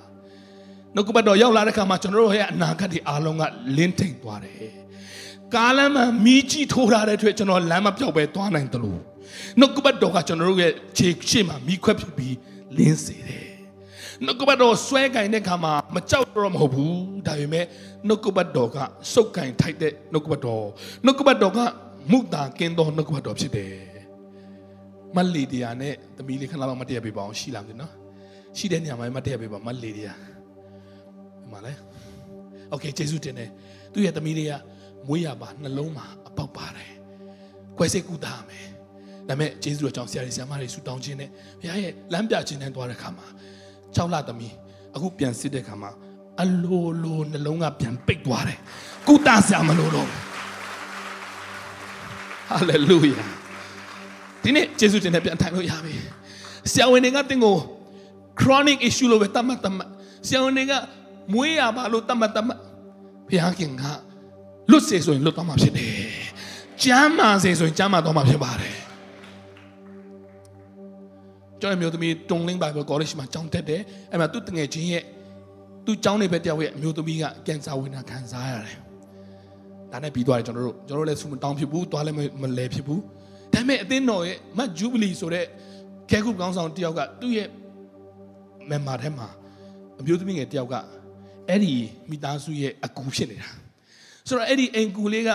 [0.95, 3.43] နှုတ်ကပတ်တော်ရောက်လာတဲ့အခါမှာကျွန်တော်တို့ရဲ့အနာဂတ်ဒီအားလုံးက
[3.77, 4.71] လင်းထိန်သွားတယ်
[5.55, 9.01] ကားလမ်းမှာမိကြီးထိုးထားတဲ့အတွက်ကျွန်တော်လမ်းမပြောက်ပဲသွားနိုင်တယ်လို့
[9.59, 12.35] နှုတ်ကပတ်တော်ကကျွန်တော်တို့ရဲ့ခြေရှိမှမိခွက်ဖြစ်ပြီး
[12.77, 13.46] လင်းစေတယ်
[14.24, 16.96] နှုတ်ကပတ်တော်ဆွဲကင်တဲ့ခါမှာမကြောက်တော့မဟုတ်ဘူး
[17.26, 17.64] ဒါပေမဲ့
[18.08, 18.76] နှုတ်ကပတ်တော်က
[19.14, 20.64] စုပ်ကင်ထိုက်တဲ့နှုတ်ကပတ်တော်
[21.04, 21.58] နှုတ်ကပတ်တော်က
[22.12, 23.74] မုတာကင်းသောနှုတ်ကပတ်တော်ဖြစ်တယ်
[25.16, 27.92] မလီဒီယာနဲ့သမီးလေးခဏလောက်မတည့်ရပေးပါအောင်ရှိလားမသိနော်
[28.58, 30.14] ရှိတဲ့နေရာမှာမတည့်ရပေးပါမလီဒီယာ
[31.42, 31.72] ဒီမှာလဲ
[32.70, 33.50] โอเคကျေးဇူးတင်တယ်
[33.92, 34.52] သူ့ရဲ့သမီးလေးက
[35.08, 36.92] မွေးရပါနှလုံးမှာအပေါက်ပါတယ်
[37.76, 38.66] ခွဲစိတ်ကူတာမယ်
[39.28, 43.26] ဒါပေမဲ့ကျေးဇူးတော်ကြောင့်ဆရာကြီးဆရာမတွေဆူတောင်းခြင်းနဲ့ဘုရားရဲ့လမ်းပြခြင်းနဲ့တွားတဲ့ခါမှာ
[43.95, 44.53] 6လသမီး
[44.95, 45.91] အခုပြန်စစ်တဲ့ခါမှာ
[46.43, 48.59] အလိုလိုနှလုံးကပြန်ပိတ်သွားတယ်
[49.07, 50.07] ကုသဆရာမလို့တော့
[52.49, 53.25] ဟာလေလုယာ
[54.43, 55.93] ဒီနေ့ယေရှုတင်နဲ့ပြန်ထိုင်လို့ရပြီ
[56.71, 57.55] ဆရာဝန်တွေကတင်းကို
[58.39, 59.89] chronic issue လို့ပဲတတ်မှတ်တတ်မှတ်
[60.27, 60.73] ဆရာဝန်တွေက
[61.33, 62.59] မွေးရပါလို့တတ်မှတ်တတ်မှတ်
[63.27, 63.83] ဘုရားခင်က
[64.71, 65.91] လွတ်စေဆိုရင်လွတ်သွားမှာဖြစ်တယ်
[66.83, 68.76] ကျမ်းမာစေဆိုရင်ကျမ်းမာသွားမှာဖြစ်ပါတယ်
[71.61, 73.81] ကျွန်တော်မျိုးသမီးတုံလင်းဘိုင်ဘယ်ကောလိပ်မှာကျောင်းတက်တယ်
[74.11, 75.03] အဲ့မှာသူ့တငယ်ချင်းရဲ့
[75.85, 78.77] သူ့ကျောင်းနေပဲတယောက်ရဲ့အမျိုးသမီးကကင်ဆာဝင်တာခံစားရတယ်
[79.91, 83.01] ဒါနဲ့ပြီးသွားတယ်ကျွန်တော်တို့ကျွန်တော်တို့လည်းဆူမတောင်းဖြစ်ဘူးသွားလည်းမလဲဖြစ်ဘူး
[83.53, 85.45] ဒါပေမဲ့အသင်းတော်ရဲ့မတ်ဂျူဘလီဆိုတဲ့
[86.09, 87.47] ခဲခုကောင်းဆောင်တယောက်ကသူ့ရဲ့
[88.71, 89.27] member ထဲမှာ
[89.99, 90.75] အမျိုးသမီးငယ်တယောက်က
[91.49, 91.73] အဲ့ဒီ
[92.09, 93.49] မိသားစုရဲ့အကူဖြစ်နေတာ
[94.27, 95.29] ဆိုတော့အဲ့ဒီအိမ်ကူလေးက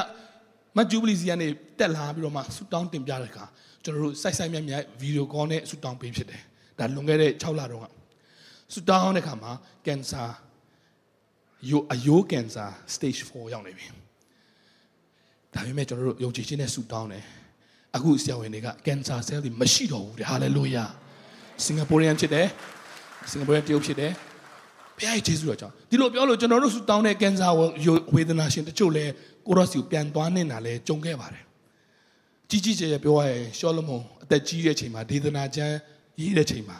[0.77, 1.49] မတ်ဂျူဘလီစီကနေ
[1.79, 3.45] တက်လာပြီးတော့မှဆူတောင်းတင်ပြတဲ့အခါ
[3.85, 6.43] ကျွန်တော်တို့စိုက်စိုက်မြတ်မြတ်ဗီဒီယိုကောနဲ့ဆူတောင်းပေးဖြစ်တယ်
[6.79, 7.87] ဒါလွန်ခဲ့တဲ့6လတုန်းက
[8.73, 9.53] ဆူတောင်းတဲ့အခါမှာ
[9.87, 10.23] ကင်ဆာ
[11.71, 12.65] ယိုအယိုးကင်ဆာ
[12.95, 13.87] stage 4ရောက်နေပြီ
[15.55, 17.25] ဒါပေမဲ့ကျွန်တော်တို့ယုံကြည်ခြင်းနဲ့ဆူတောင်းတယ်
[17.97, 20.85] အခုဆရာဝန်တွေကကင်ဆာဆဲလ်တွေမရှိတော့ဘူးတဲ့ဟာလေလုယာ
[21.65, 22.47] စင်ကာပူရန်ဖြစ်တယ်
[23.31, 24.13] စင်ကာပူရန်တရုတ်ဖြစ်တယ်
[24.97, 27.49] ဘုရားရဲ့ယေရှုတော်ကြောင့်ဒီလိုပြောလို့ကျွန်တော်တို့ဆူတောင်းတဲ့ကင်ဆာ
[28.15, 29.05] ဝေဒနာရှင်တချို့လဲ
[29.47, 31.45] ကိုရော့စီကိုပြန်သွားနေတာလဲကြုံခဲ့ပါတယ်
[32.53, 35.77] ကြီးကြီးကျယ်ကျယ်ပြောရရင်ရှောလမုန်အသက်ကြီးတဲ့ချိန်မှာဒေသနာကျမ်း
[36.21, 36.79] ရေးတဲ့ချိန်မှာ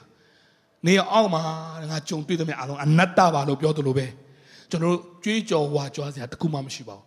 [0.87, 1.43] နေအောင်မှာ
[1.91, 4.07] ငါကြုံတွေ့သမျှအလုံးအနတ္တပါလို့ပြောသလိုပဲ
[4.71, 7.05] ကျွန်တော်တို့ကြွေးကြော်ဝါကြွားစရာတခုမှမရှိပါဘူး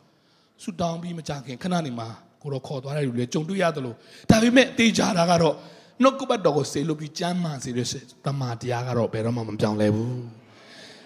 [0.61, 2.07] ဆူတောင်းပြီးမကြခင်ခဏနေမှာ
[2.41, 3.95] ကိုတော့ခေါ်သွားတဲ့လူတွေကြုံတွေ့ရတယ်လို့
[4.29, 5.55] ဒါပေမဲ့တေးကြတာကတော့
[6.01, 7.87] နှုတ်ကပတ်တော်ကိုစေလို့ပြီးကျမ်းမာစေတဲ့
[8.25, 10.19] တမန်တရားကတော့ဘယ်တော့မှမပြောင်းလဲဘူး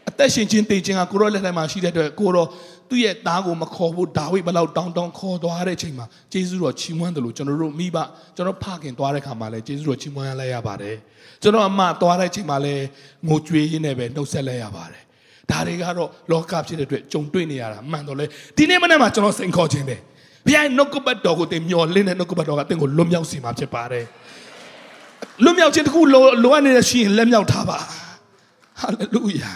[0.10, 2.46] အသက်ရှင်ခြင်းတည်ခြင်းကကိုရောလက်ထက်မှာရှိတဲ့အတွက်ကိုရော
[2.90, 7.98] သူ့ရဲ့သားကိုမခေါ်ဖို့ဒါဝိဒ်ဘလောက်တောင်းတောင်းခေါ်သွားတဲ့အချိန်မှာဂျေဇုတော်ချီးမွမ်းတယ်လို့ကျွန်တော်တို့မိဘ
[8.36, 10.96] ကျွန်တော်ဖခင်သွားတဲ့ခါမှာလဲဂျေဇုတော်ချီးမွမ်းရလိုက်ရပါတယ်
[11.42, 12.76] ကျွန်တော်အမသွားတဲ့အချိန်မှာလဲ
[13.28, 15.04] ငိုကြွေးရင်းနဲ့ပဲနှုတ်ဆက်လိုက်ရပါတယ်
[15.52, 18.26] ဒါတွေကတော့လောကဖြစ်တဲ့အတွက်ကြုံတွေ့နေရတာမှန်တော့လဲ
[18.58, 20.02] ဒီနေ့မနေ့မှာကျွန်တော်စိန်ခေါ်ခြင်းတယ်
[20.46, 24.06] ဘုရားနှုတ်ကပတ်တော်ကိုတင်မျောလင်းတဲ့နှုတ်ကပတ်တော်ကတင့်ကိုလွတ်မြောက်စေမှာဖြစ်ပါတယ်
[25.44, 27.80] လွတ်မြောက်ခြင်းတခုလိုလိုအပ်နေတဲ့ရှိရင်လက်မြောက်ထားပါ
[28.82, 29.52] ဟာလေလုယာ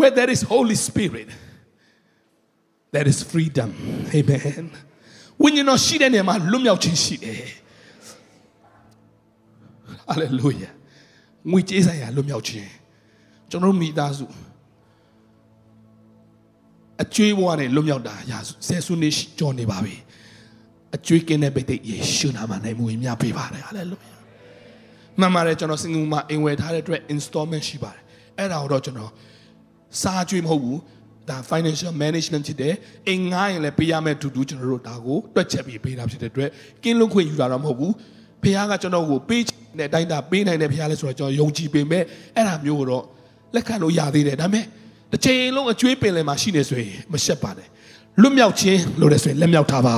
[0.00, 1.28] where there is Holy Spirit,
[2.90, 3.70] there is freedom.
[4.14, 4.70] Amen.
[5.42, 7.42] ဝိညာဉ်တော်ရှိတဲ့နေရာမှာလွတ်မြောက်ခြင်းရှိတယ်။
[10.10, 10.72] Hallelujah.
[11.50, 12.70] ငွေကြေးဆိုင်ရာလွတ်မြောက်ခြင်း
[13.50, 14.26] ကျွန်တော်မိသားစု
[17.02, 18.38] အကျွေးဘဝနဲ့လွတ်မြောက်တာရာ
[18.68, 19.94] ဆယ်စုနှစ်ကျော်နေပါပြီ။
[20.96, 24.16] အကျွေးကင်းတဲ့ပိတ်သိယေရှုနာမနဲ့မူဝင်မြပေးပါတယ်။ Hallelujah.
[25.20, 28.02] မှန်ပါတယ်ကျွန်တော်စင်ကူမှာအိမ်ဝယ်ထားတဲ့အတွက် installment ရှိပါတယ်။
[28.38, 29.12] အဲ့ဒါတော့ကျွန်တော်
[30.02, 30.78] စားကြွေးမဟုတ်ဘူး
[31.28, 32.74] ဒါ financial management ဖြစ်တယ်
[33.08, 36.50] အိမ်ငားရင်လည်းပေးရမယ့်တူတူကျွန်တော်တို့ဒါကိုတွက်ချက်ပြီးပေးတာဖြစ်တဲ့အတွက်
[36.84, 37.92] ကင်းလွတ်ခွင့်ယူတာတော့မဟုတ်ဘူး
[38.42, 39.42] ဖခင်ကကျွန်တော်ကိုပေး
[39.78, 42.04] တဲ့အတိုင်းတာပေးနိုင်တဲ့ဖခင်လဲဆိုတော့ကျွန်တော်ယုံကြည်ပေမဲ့
[42.36, 43.04] အဲ့ဒါမျိုးတော့
[43.54, 44.64] လက်ခံလို့ရသေးတယ်ဒါပေမဲ့
[45.12, 47.68] တစ်ချိန်လုံးအကျွေးပင်လယ်မှာရှိနေဆိုရင်မရှက်ပါနဲ့
[48.20, 49.96] လွတ်မြောက်ခြင်းလို့လည်းဆိုရင်လက်မြောက်ထားပါ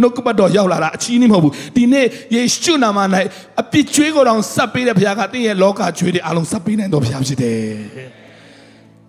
[0.00, 2.98] နှုတ်ကပတ်တော်ရောက်လာတာအချီးနှီးမဟုတ်ဘူးဒီနေ့ယေရှုနာမ၌
[3.60, 8.17] အပြစ်ကျွေးကိုတောင်စပ်ပေးတဲ့ဘုရားကတင့်ရဲ့လောကကျွေးတွေအလုံးစပ်ပေးနိုင်တော်ဘုရားဖြစ်တယ်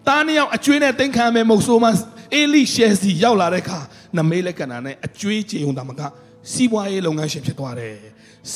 [0.09, 1.85] တားနှစ်ယောက်အကျွေးနဲ့တင်ခံမဲ့မုတ်ဆိုးမ
[2.35, 3.79] အေလိရှဲစီရောက်လာတဲ့အခါ
[4.17, 6.01] နမေးလက်ကနာနဲ့အကျွေးကြေုံတာမက
[6.51, 7.95] စီးပွားရေးလုပ်ငန်းရှင်ဖြစ်သွားတယ်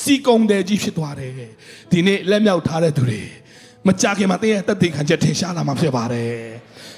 [0.00, 1.32] စီကုံတယ်ကြီးဖြစ်သွားတယ်
[1.90, 3.22] ဒီနေ့လက်မြောက်ထားတဲ့သူတွေ
[3.86, 6.34] မကြခင်မှာတင်းရဲ့တက်တေခံချက်ထင်ရှားလာမှာဖြစ်ပါတယ်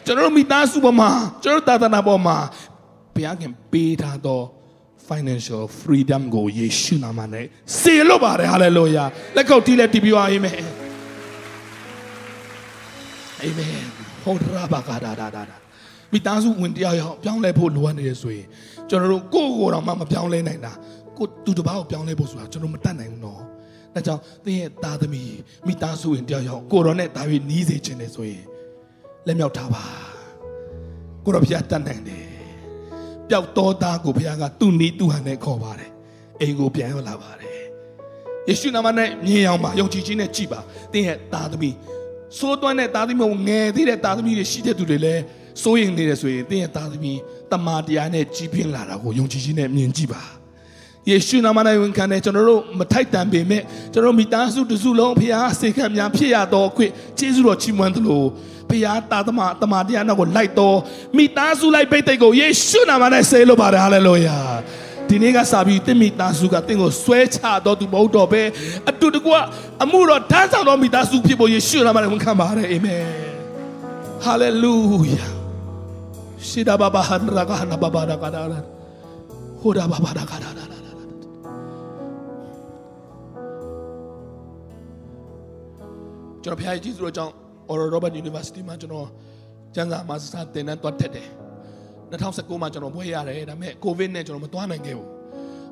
[0.04, 1.10] ကျွန်တော်တို့မိသားစုပေါ်မှာ
[1.42, 2.36] ကျွန်တော်တို့သာသနာပေါ်မှာ
[3.14, 4.40] ဘုရားခင်ပေးထားသော
[5.08, 7.46] financial freedom ကိုယေရှုနာမနဲ့
[7.80, 10.46] စေလို့ပါတယ် hallelujah လက်ကောက်တီးလက်တီးပြီးပါအာမ
[14.32, 15.42] င်အာမင်ဟောရာဘာကာဒါဒါဒါ
[16.12, 18.46] မိသားစုဝင်တရားရောပြောင်းလဲဖို့လိုအပ်နေရဆိုရင်
[18.88, 20.72] ကျွန်တော်တို့ကိုယ့်ကိုယ်တော်မှမပြောင်းလဲနိုင်တာ
[21.16, 23.40] ကိုသူတစ်ပါးကိုပြောင်းလဲဖို့ဆိုတာကျွန်တော်မတတ်နိုင်ဘူးနော်
[23.94, 25.32] ဒါကြောင့်သင်ရဲ့သားသမီး
[25.66, 28.44] မိသားစုဝင်တရားရောကိုတော်နဲ့ဒါပြီးနီးစေခြင်းလေဆိုရင်
[29.26, 29.84] လက်မြောက်ထားပါ
[31.24, 32.26] ကိုတော်ဖျားတတ်နိုင်တယ်
[33.28, 35.90] ပျောက်တော်သားကိုဘုရားကသူ့နီးသူ့ဟန်နဲ့ခေါ်ပါတယ်
[36.40, 37.58] အိမ်ကိုပြန်ရောက်လာပါတယ်
[38.48, 40.60] ယေရှုနာမနဲ့မြင်အောင်ပါယုံကြည်ခြင်းနဲ့ကြည်ပါ
[40.92, 41.74] သင်ရဲ့သားသမီး
[42.38, 45.22] စိုးသွမ်းတဲ့သားသမီးကိုငယ်သေးတဲ့သားသမီးတွေရှိတဲ့သူတွေလည်း
[45.62, 47.18] စိုးရင်နေတယ်ဆိုရင်သင်ရဲ့သားသမီး
[47.52, 50.22] တမာတရားနဲ့ကြီးပြင်းလာတာကိုယုံကြည်ခြင်းနဲ့မြင်ကြည့်ပါ
[51.10, 53.62] ယေရှုနာမ၌ဝန်ခံတဲ့ကျွန်တော်တို့မထိုက်တန်ပေမဲ့
[53.92, 58.22] ကျွန်တော်မိသားစုတစုလုံးဖခင်အစေခံများဖြစ်ရတော့ခွင့်ကျေးဇူးတော်ချီးမွမ်းသလို
[58.68, 60.76] ဖခင်တာသမတမတရားနောက်ကိုလိုက်တော့
[61.16, 64.38] မိသားစုလိုက်ပိတ်တိတ်ကိုယေရှုနာမ၌ဆေးလို့ပါတယ်ဟာလေလုယာ
[65.08, 68.42] ဒီနေ့ကစပြီးတင့်မိသားစုကတင့်ကိုဆွဲချတော့သူမဟုတ်တော့ပဲ
[68.90, 69.32] အတူတကွ
[69.84, 73.02] အမှုတော်တန်းဆောင်တော်မိသားစုဖြစ်ဖို့ယေရှုနာမ၌ဝန်ခံပါတယ်အာမင်
[74.24, 74.76] ဟာလေလု
[75.12, 75.26] ယာ
[76.48, 78.42] ရှိဒဘာဘာဟန်ရာဂဟနာဘာဘာဒါကာဒါ
[79.60, 80.66] ဟိုဒါဘာဘာဒါကာဒါ
[86.46, 87.32] ကျွန်တော်ဖခင်ကြီးဆိုတော့ကြောင့်
[87.70, 89.08] Oral Robert University မှာကျွန်တော်
[89.74, 91.28] ကျန်းစာမှာစာသင်တန်းသွားတက်တယ်
[92.12, 95.08] 2019မှာကျွန်တော်ဘွဲ့ရတယ်ဒါပေမဲ့ COVID နဲ့ကျွန်တော်မသွားနိုင်ခဲ့ဘူး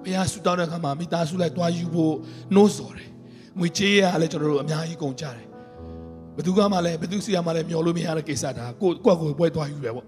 [0.05, 2.15] ဘုရားဆူတောင်းတဲ့အခါမှာမိသားစုလိုက်သွားယူဖို့
[2.55, 3.11] နှိုးဆော်တယ်
[3.59, 5.47] ငွေကြေးရလည်းကျွန်တော်တို့အများကြီးကုန်ကြတယ်
[6.37, 10.07] ဘသူကမှလည်းဘသူစီကမှလည်းမျောလို့မရတဲ့ကိစ္စဒါကိုကိုကိုပွဲသွားယူတယ်ပေါ့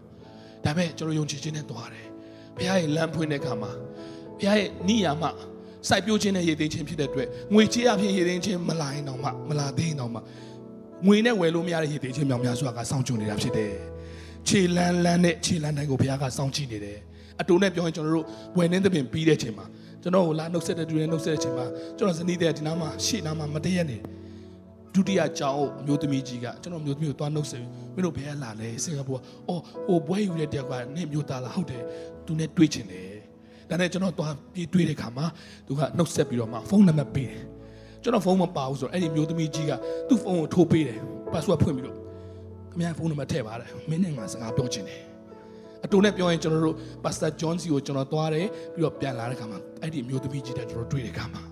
[0.64, 2.06] ဒါပေမဲ့ကျွန်တော်ယုံကြည်ခြင်းနဲ့သွားတယ်
[2.56, 3.70] ဘုရားရဲ့လမ်းဖွင့်တဲ့အခါမှာ
[4.38, 5.24] ဘုရားရဲ့နိယာမ
[5.88, 10.18] စိုက်ပျိုးခြင်းနဲ့ရည်သိမ်းခြင်းဖြစ်တဲ့အတွက်ငွေကြေးအဖြစ်ရည်သိမ်းခြင်းမလာရင်တော့မှမလာသေးရင်တော့မှ
[11.06, 13.74] ငွေနဲ့ဝယ်လို့မရတဲ့ရည်တည်ခြင်းမြောင်များစွာကစောင့်ကြိုနေတာဖြစ်တယ်။
[14.48, 16.98] ခြေလန်းလန်းနဲ့ခြေလန်းတိုင်းကိုဘုရားကစောင့်ကြည့်နေတယ်။
[17.40, 18.26] အတူနဲ့ပြောရင်ကျွန်တော်တို့
[18.56, 19.66] ဝယ်နေသဖြင့်ပြီးတဲ့ချိန်မှာ
[20.02, 21.66] ကျွန်တော်ကိုလာနှုတ်ဆက်တဲ့သူတွေနှုတ်ဆက်တဲ့ချိန်မှာ
[21.96, 23.98] ကျွန်တော်ဇနီးတဲ့ဒီနားမှာရှေ့နားမှာမတည့်ရနေ
[24.94, 29.12] ဒုတိယကြောင်းအမျိုးသမီးကြီးကကျွန်တော်မျိုးသမီးကိုသွားနှုတ်ဆက်ပြီးမင်းတို့ဘယ်လာလဲစင်ကာပူ
[29.48, 31.82] အော်ဟိုဘွဲယူတဲ့တယောက်ကနေမျိုးသားလားဟုတ်တယ်
[32.26, 33.10] သူနဲ့တွေ့ချင်တယ်
[33.68, 35.26] ဒါနဲ့ကျွန်တော်သွားပြေးတွေ့တဲ့ခါမှာ
[35.66, 37.42] သူကနှုတ်ဆက်ပြီးတော့မှဖုန်းနံပါတ်ပေးတယ်
[38.02, 39.72] ကျွန်တော်ဖုန်းမပါဘူးဆိုတော့အဲ့ဒီမျိုးသမီးကြီးက
[40.08, 40.98] သူ့ဖုန်းကိုထိုးပေးတယ်
[41.32, 42.05] password ဖွင့်ပြီးတော့
[42.76, 45.00] ခင်ဗျားဖုန်းနံပါတ်ထည့်ပါတယ်မင်းနဲ့ငါစကားပြောချင်တယ်
[45.84, 51.42] အတူနဲ့ပြောရင်ကျွန်တော်တို့ Pastor John C ကိုကျွန်တော်သွားတယ်ပြီးတော့ပြန်လာတဲ့ခါမှာအဲ့ဒီမျိုးသမီးကြီးတဲ့ကျွန်တော်တွေ့တဲ့ခါမှာ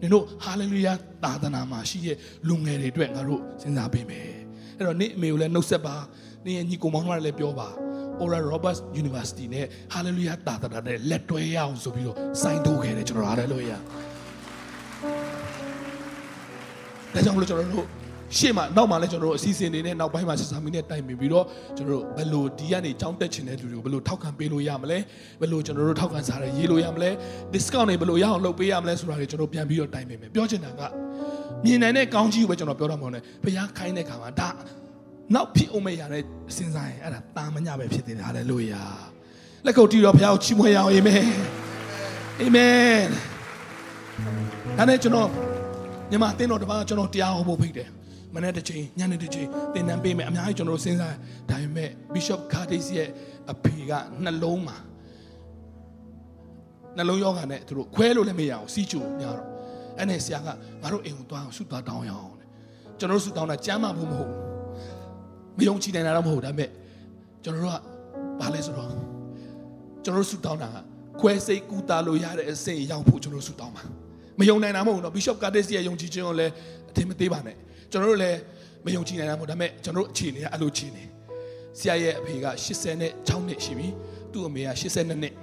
[0.00, 2.16] နင်တို့ hallelujah သာသနာမှာရှိတဲ့
[2.48, 4.24] လူငယ်တွေအတွက်ငါတို့စဉ်းစားပေးမယ်
[4.76, 5.96] အဲ့တော့နေ့အမေကိုလည်းနှုတ်ဆက်ပါ
[6.44, 7.68] နေ့ရဲ့ညီကိုမောင်တို့လည်းပြောပါ
[8.22, 13.80] Oral Roberts University နဲ့ Hallelujah တာတာနဲ့လက်တွဲရအောင်ဆိုပြီးတော့စိုင်းထုတ်ခဲ့တယ်ကျွန်တော် Hallelujah
[17.14, 17.99] ဒါကြောင့်မလို့ကျွန်တော်တို့
[18.38, 21.44] ရှေ့မှာနောက်မှာလည်းကျွန်တော်တို့အစီအစဉ်တွေနဲ့နောက်ပိုင်းမှာစစ်စာမီနဲ့တိုင်ပင်ပြီးတော့
[21.76, 24.98] ကျွန်တော်တို့ဘယ်လိုဒီကနေကြောင်းတက်ချင်တဲ့လူတွေကိုဘယ်လိုထောက်ခံပေးလို့ရမလဲ
[25.40, 27.10] ဘယ်လိုကျွန်တော်တို့ထောက်ခံစားရရေးလို့ရမလဲ
[27.52, 30.80] discount တွေဘယ်လိုရအောင်လုပ်ပေးရမလဲဆိုတာတွေကျွန်တော်ပြန်ပြီးတော့တိုင်ပင်မယ်ပြောချင်တာက
[31.64, 34.48] မြင်နိုင်တဲ့ကောင်းကြီးကိုပဲကျွန်တော်ပြောတော့မှာနဲ့ဘုရားခိုင်းတဲ့ခါမှာဒါ
[35.34, 38.82] နောက်ဖြစ်အောင်မရတဲ့အစဉ်စားရင်အဲ့ဒါတာမညပဲဖြစ်တယ်ဟာလေလုယာ
[39.66, 41.24] လက်ကုပ်တီးတော့ဘုရားကိုချီးမွမ်းရအောင်အာမင်
[42.40, 43.04] အာမင်
[44.78, 45.28] ဒါနဲ့ကျွန်တော်
[46.10, 47.88] ညီမအတင်းတော်တပါးကျွန်တော်တရားဟောဖို့ဖိတ်တယ်
[48.34, 51.14] မနေ့တစ်ချိန်ညနေတစ်ချိန်သင်တန်းပေးမယ်အများကြီးကျွန်တော်တို့စဉ်းစား
[51.50, 53.08] ဒါပေမဲ့ Bishop Curtis ရဲ့
[53.52, 53.92] အဖေက
[54.24, 54.76] နှလုံးမှာ
[56.96, 59.48] နှလုံးယောဂနဲ့သူတို့ခွဲလို့လည်းမရအောင်စီးချိုများတော့
[59.98, 60.48] အဲ့နဲ့ဆရာက
[60.82, 62.48] ငါတို့အိမ်ကိုသွားအောင်ဆုသွားတောင်းရအောင်တဲ့
[62.98, 64.32] ကျွန်တော်တို့ဆုတောင်းတာကြမ်းမှဖို့မဟုတ်
[65.58, 66.70] မယုံကြည်နိုင်တာတော့မဟုတ်ဒါပေမဲ့
[67.44, 67.78] ကျွန်တော်တို့က
[68.40, 68.88] ဘာလဲဆိုတော့
[70.04, 70.76] ကျွန်တော်တို့ဆုတောင်းတာက
[71.20, 73.82] ခွဲစိတ်ကူတာလို့ရတဲ့အဆင့်ရောက်ဖို့ကျွန်တော်တို့ဆုတောင်းပါ
[74.40, 76.52] မယုံနိုင်တာမဟုတ်ဘူးနော် Bishop Curtis ရဲ့ယုံကြည်ခြင်းကိုလည်း
[76.90, 77.56] အထင်မသေးပါနဲ့
[77.92, 78.38] ကျွန်တော်တို့လည်း
[78.84, 81.04] မယုံကြည်နိုင်တာမဟုတ်ဒါပေမဲ့ကျွန်တော်တို့အခြေအနေကအဲ့လိုအခြေအနေ
[81.78, 83.88] ဆရာရဲ့အဖေက86နှစ်ရှိပြီ
[84.32, 85.34] သူ့အမေက82နှစ်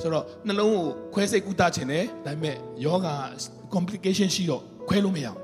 [0.00, 0.84] ဆိုတော့နှလုံးကို
[1.14, 3.08] ခွဲစိတ်ကူတာခြင်းတယ်ဒါပေမဲ့ယောဂ
[3.74, 5.40] complication ရှိတော့ခွဲလို့မရအောင်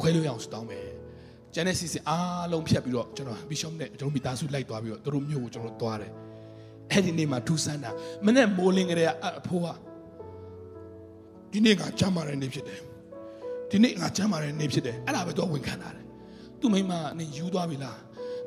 [0.00, 0.86] ခွဲလို့ရအောင်စတောင်းမယ်
[1.54, 6.12] ကျန်တဲ့စီစဉ်အားလုံးဖြတ်ပြီးတော့ကျွန်တော် bishop နဲ့ကျွန်တော်မိသားစုလိုက်သွားပြီးတော့တို့မျိုးကိုကျွန်တော်သွားတယ်
[6.90, 7.90] အဲ့ဒီနေ့မှာထူးဆန်းတာ
[8.26, 9.66] မနေ့မိုးလင်းကလေးကအဖိုးက
[11.52, 12.80] ဒီနေ့ကကြမ်းမာတဲ့နေ့ဖြစ်တယ်
[13.70, 16.04] ဒီနေ့ငါကျမ်းမာတဲ့နေ့ဖြစ်တယ်အဲ့ဒါပဲတော့ဝန်ခံတာတယ်
[16.60, 17.98] သူ့မိမနဲ့ယူသွားပြီလား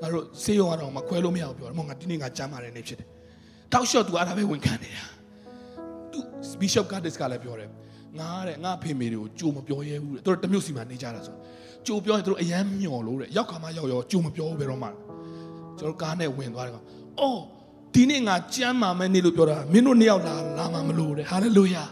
[0.01, 3.07] ငငါတို့ဆေးရုံကတော့မခွဲလို့မရဘူးပြောတယ်မဟုတ်ငါဒီနေ့ငါကြမ်းပါတယ်နေဖြစ်တယ်
[3.73, 5.05] တောက်လျှော့သူအဲ့ဒါပဲဝန်ခံနေတာ
[6.11, 6.19] သူ
[6.61, 7.69] Bishop Curtis ကလည်းပြောတယ်
[8.19, 11.35] ငါတဲ့ငါဖေမေတွေကိုကြိုမပြောရဲဘူးတဲ့သူတို့တမျိုးစီမှာနေကြတာဆို
[11.85, 14.89] ကြိုပြောရင်သူတို့အယမ်းမျော်လို့တဲ့ရောက်ခါမှရောက်ရောကြိုမပြောဘူးဘယ်တော့မှ
[15.77, 16.85] ကျွန်တော်ကားနဲ့ဝင်သွားတယ်ကောင်
[17.19, 17.41] အော်
[17.95, 21.83] ဒီနေ့ငါကြမ်းမှာမဲနေလို့ပြောတာမင်းတို့နှစ်ယောက်လာလာမှာမလို့တဲ့ဟာလေလုယာ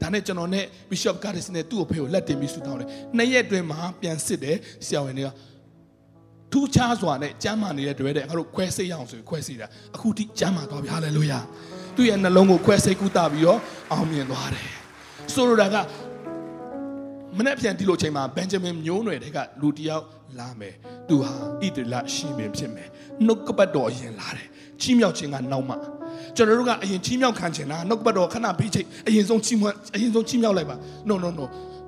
[0.00, 5.30] ဒါနဲ့ကျွန်တော်နဲ့ Bishop Curtis နဲ့သူ့အဖေကိုလက်တင်ပြီးဆုတောင်းတယ်နှစ်ရက်အတွင်းမှာပြန်စစ်တယ်ဆရာဝန်တွေက
[6.52, 11.38] ထူးခြားစွာနဲ့ကျမ်းမာနေတဲ့တွေ့တဲ့ငါတို့ခွဲစိတ်ရအောင်ဆိုရင်ခွဲစိတ်တာအခုထိကျမ်းမာသွားပြီဟာလေလုယာ
[11.96, 13.60] သူ့ရဲ့နှလုံးကိုခွဲစိတ်ကူးတာပြီးတော့
[13.92, 14.68] အောင်မြင်သွားတယ်
[15.34, 15.76] ဆိုလိုတာက
[17.38, 20.04] မနေ့ပြန်ဒီလိုချိန်မှာဘန်ဂျမင်မျိုးနွယ်တွေကလူတစ်ယောက်
[20.38, 20.74] လာမယ်
[21.08, 22.88] သူဟာဣတလရှင်ပင်ဖြစ်မယ်
[23.26, 24.48] နှုတ်ကပတ်တော်အရင်လာတယ်
[24.80, 25.76] ချီးမြှောက်ခြင်းကနောက်မှ
[26.40, 30.76] ကျွန်တော်တို့ကအရင်ချီးမြှောက်ခံချင်တာနှုတ်ကပတ်တော်ခဏပြီးချိန်အရင်ဆုံးချီးမွမ်းအရင်ဆုံးချီးမြှောက်လိုက်ပါ
[31.08, 31.44] no no no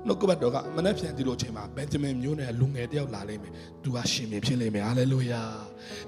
[0.07, 5.43] နှုတ်ကပတ်တော်ကမနေ့ပြန်ဒီလိုချိန်မှာဘန်ဂျမင်မျိုးနဲ့လူငယ်တယောက်လာလိမ့်မယ်သူကရှင်ပင်ဖြစ်လိမ့်မယ်ဟာလေလုယာ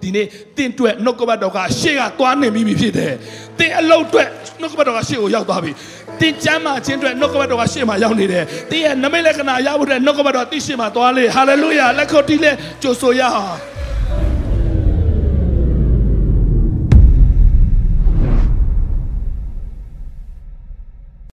[0.02, 0.26] ဒီနေ့
[0.56, 3.14] တင့်အတွက်နှုတ်ကပတ်တော်ကရှေ့ကသွားနေပြီဖြစ်တယ်
[3.58, 4.28] တင်အလုတ်အတွက်
[4.60, 5.72] နှုတ်ကပတ်တော်ကရှေ့ကိုရောက်သွားပြီ
[6.20, 12.50] တင်ကျမ်းမာခြင်းအတွက်နှုတ်ကပတ်တော်ကရှေ့မှာရောက်နေတယ်တင်ရဲ့နမိတ်လက္ခဏာရဖို့အတွက်နှုတ်ကပတ်တော်တိရှေ့မှာသွားလေဟာလေလုယာလက်ခုပ်တီးလေ
[12.82, 13.73] ကြိုဆိုရအောင်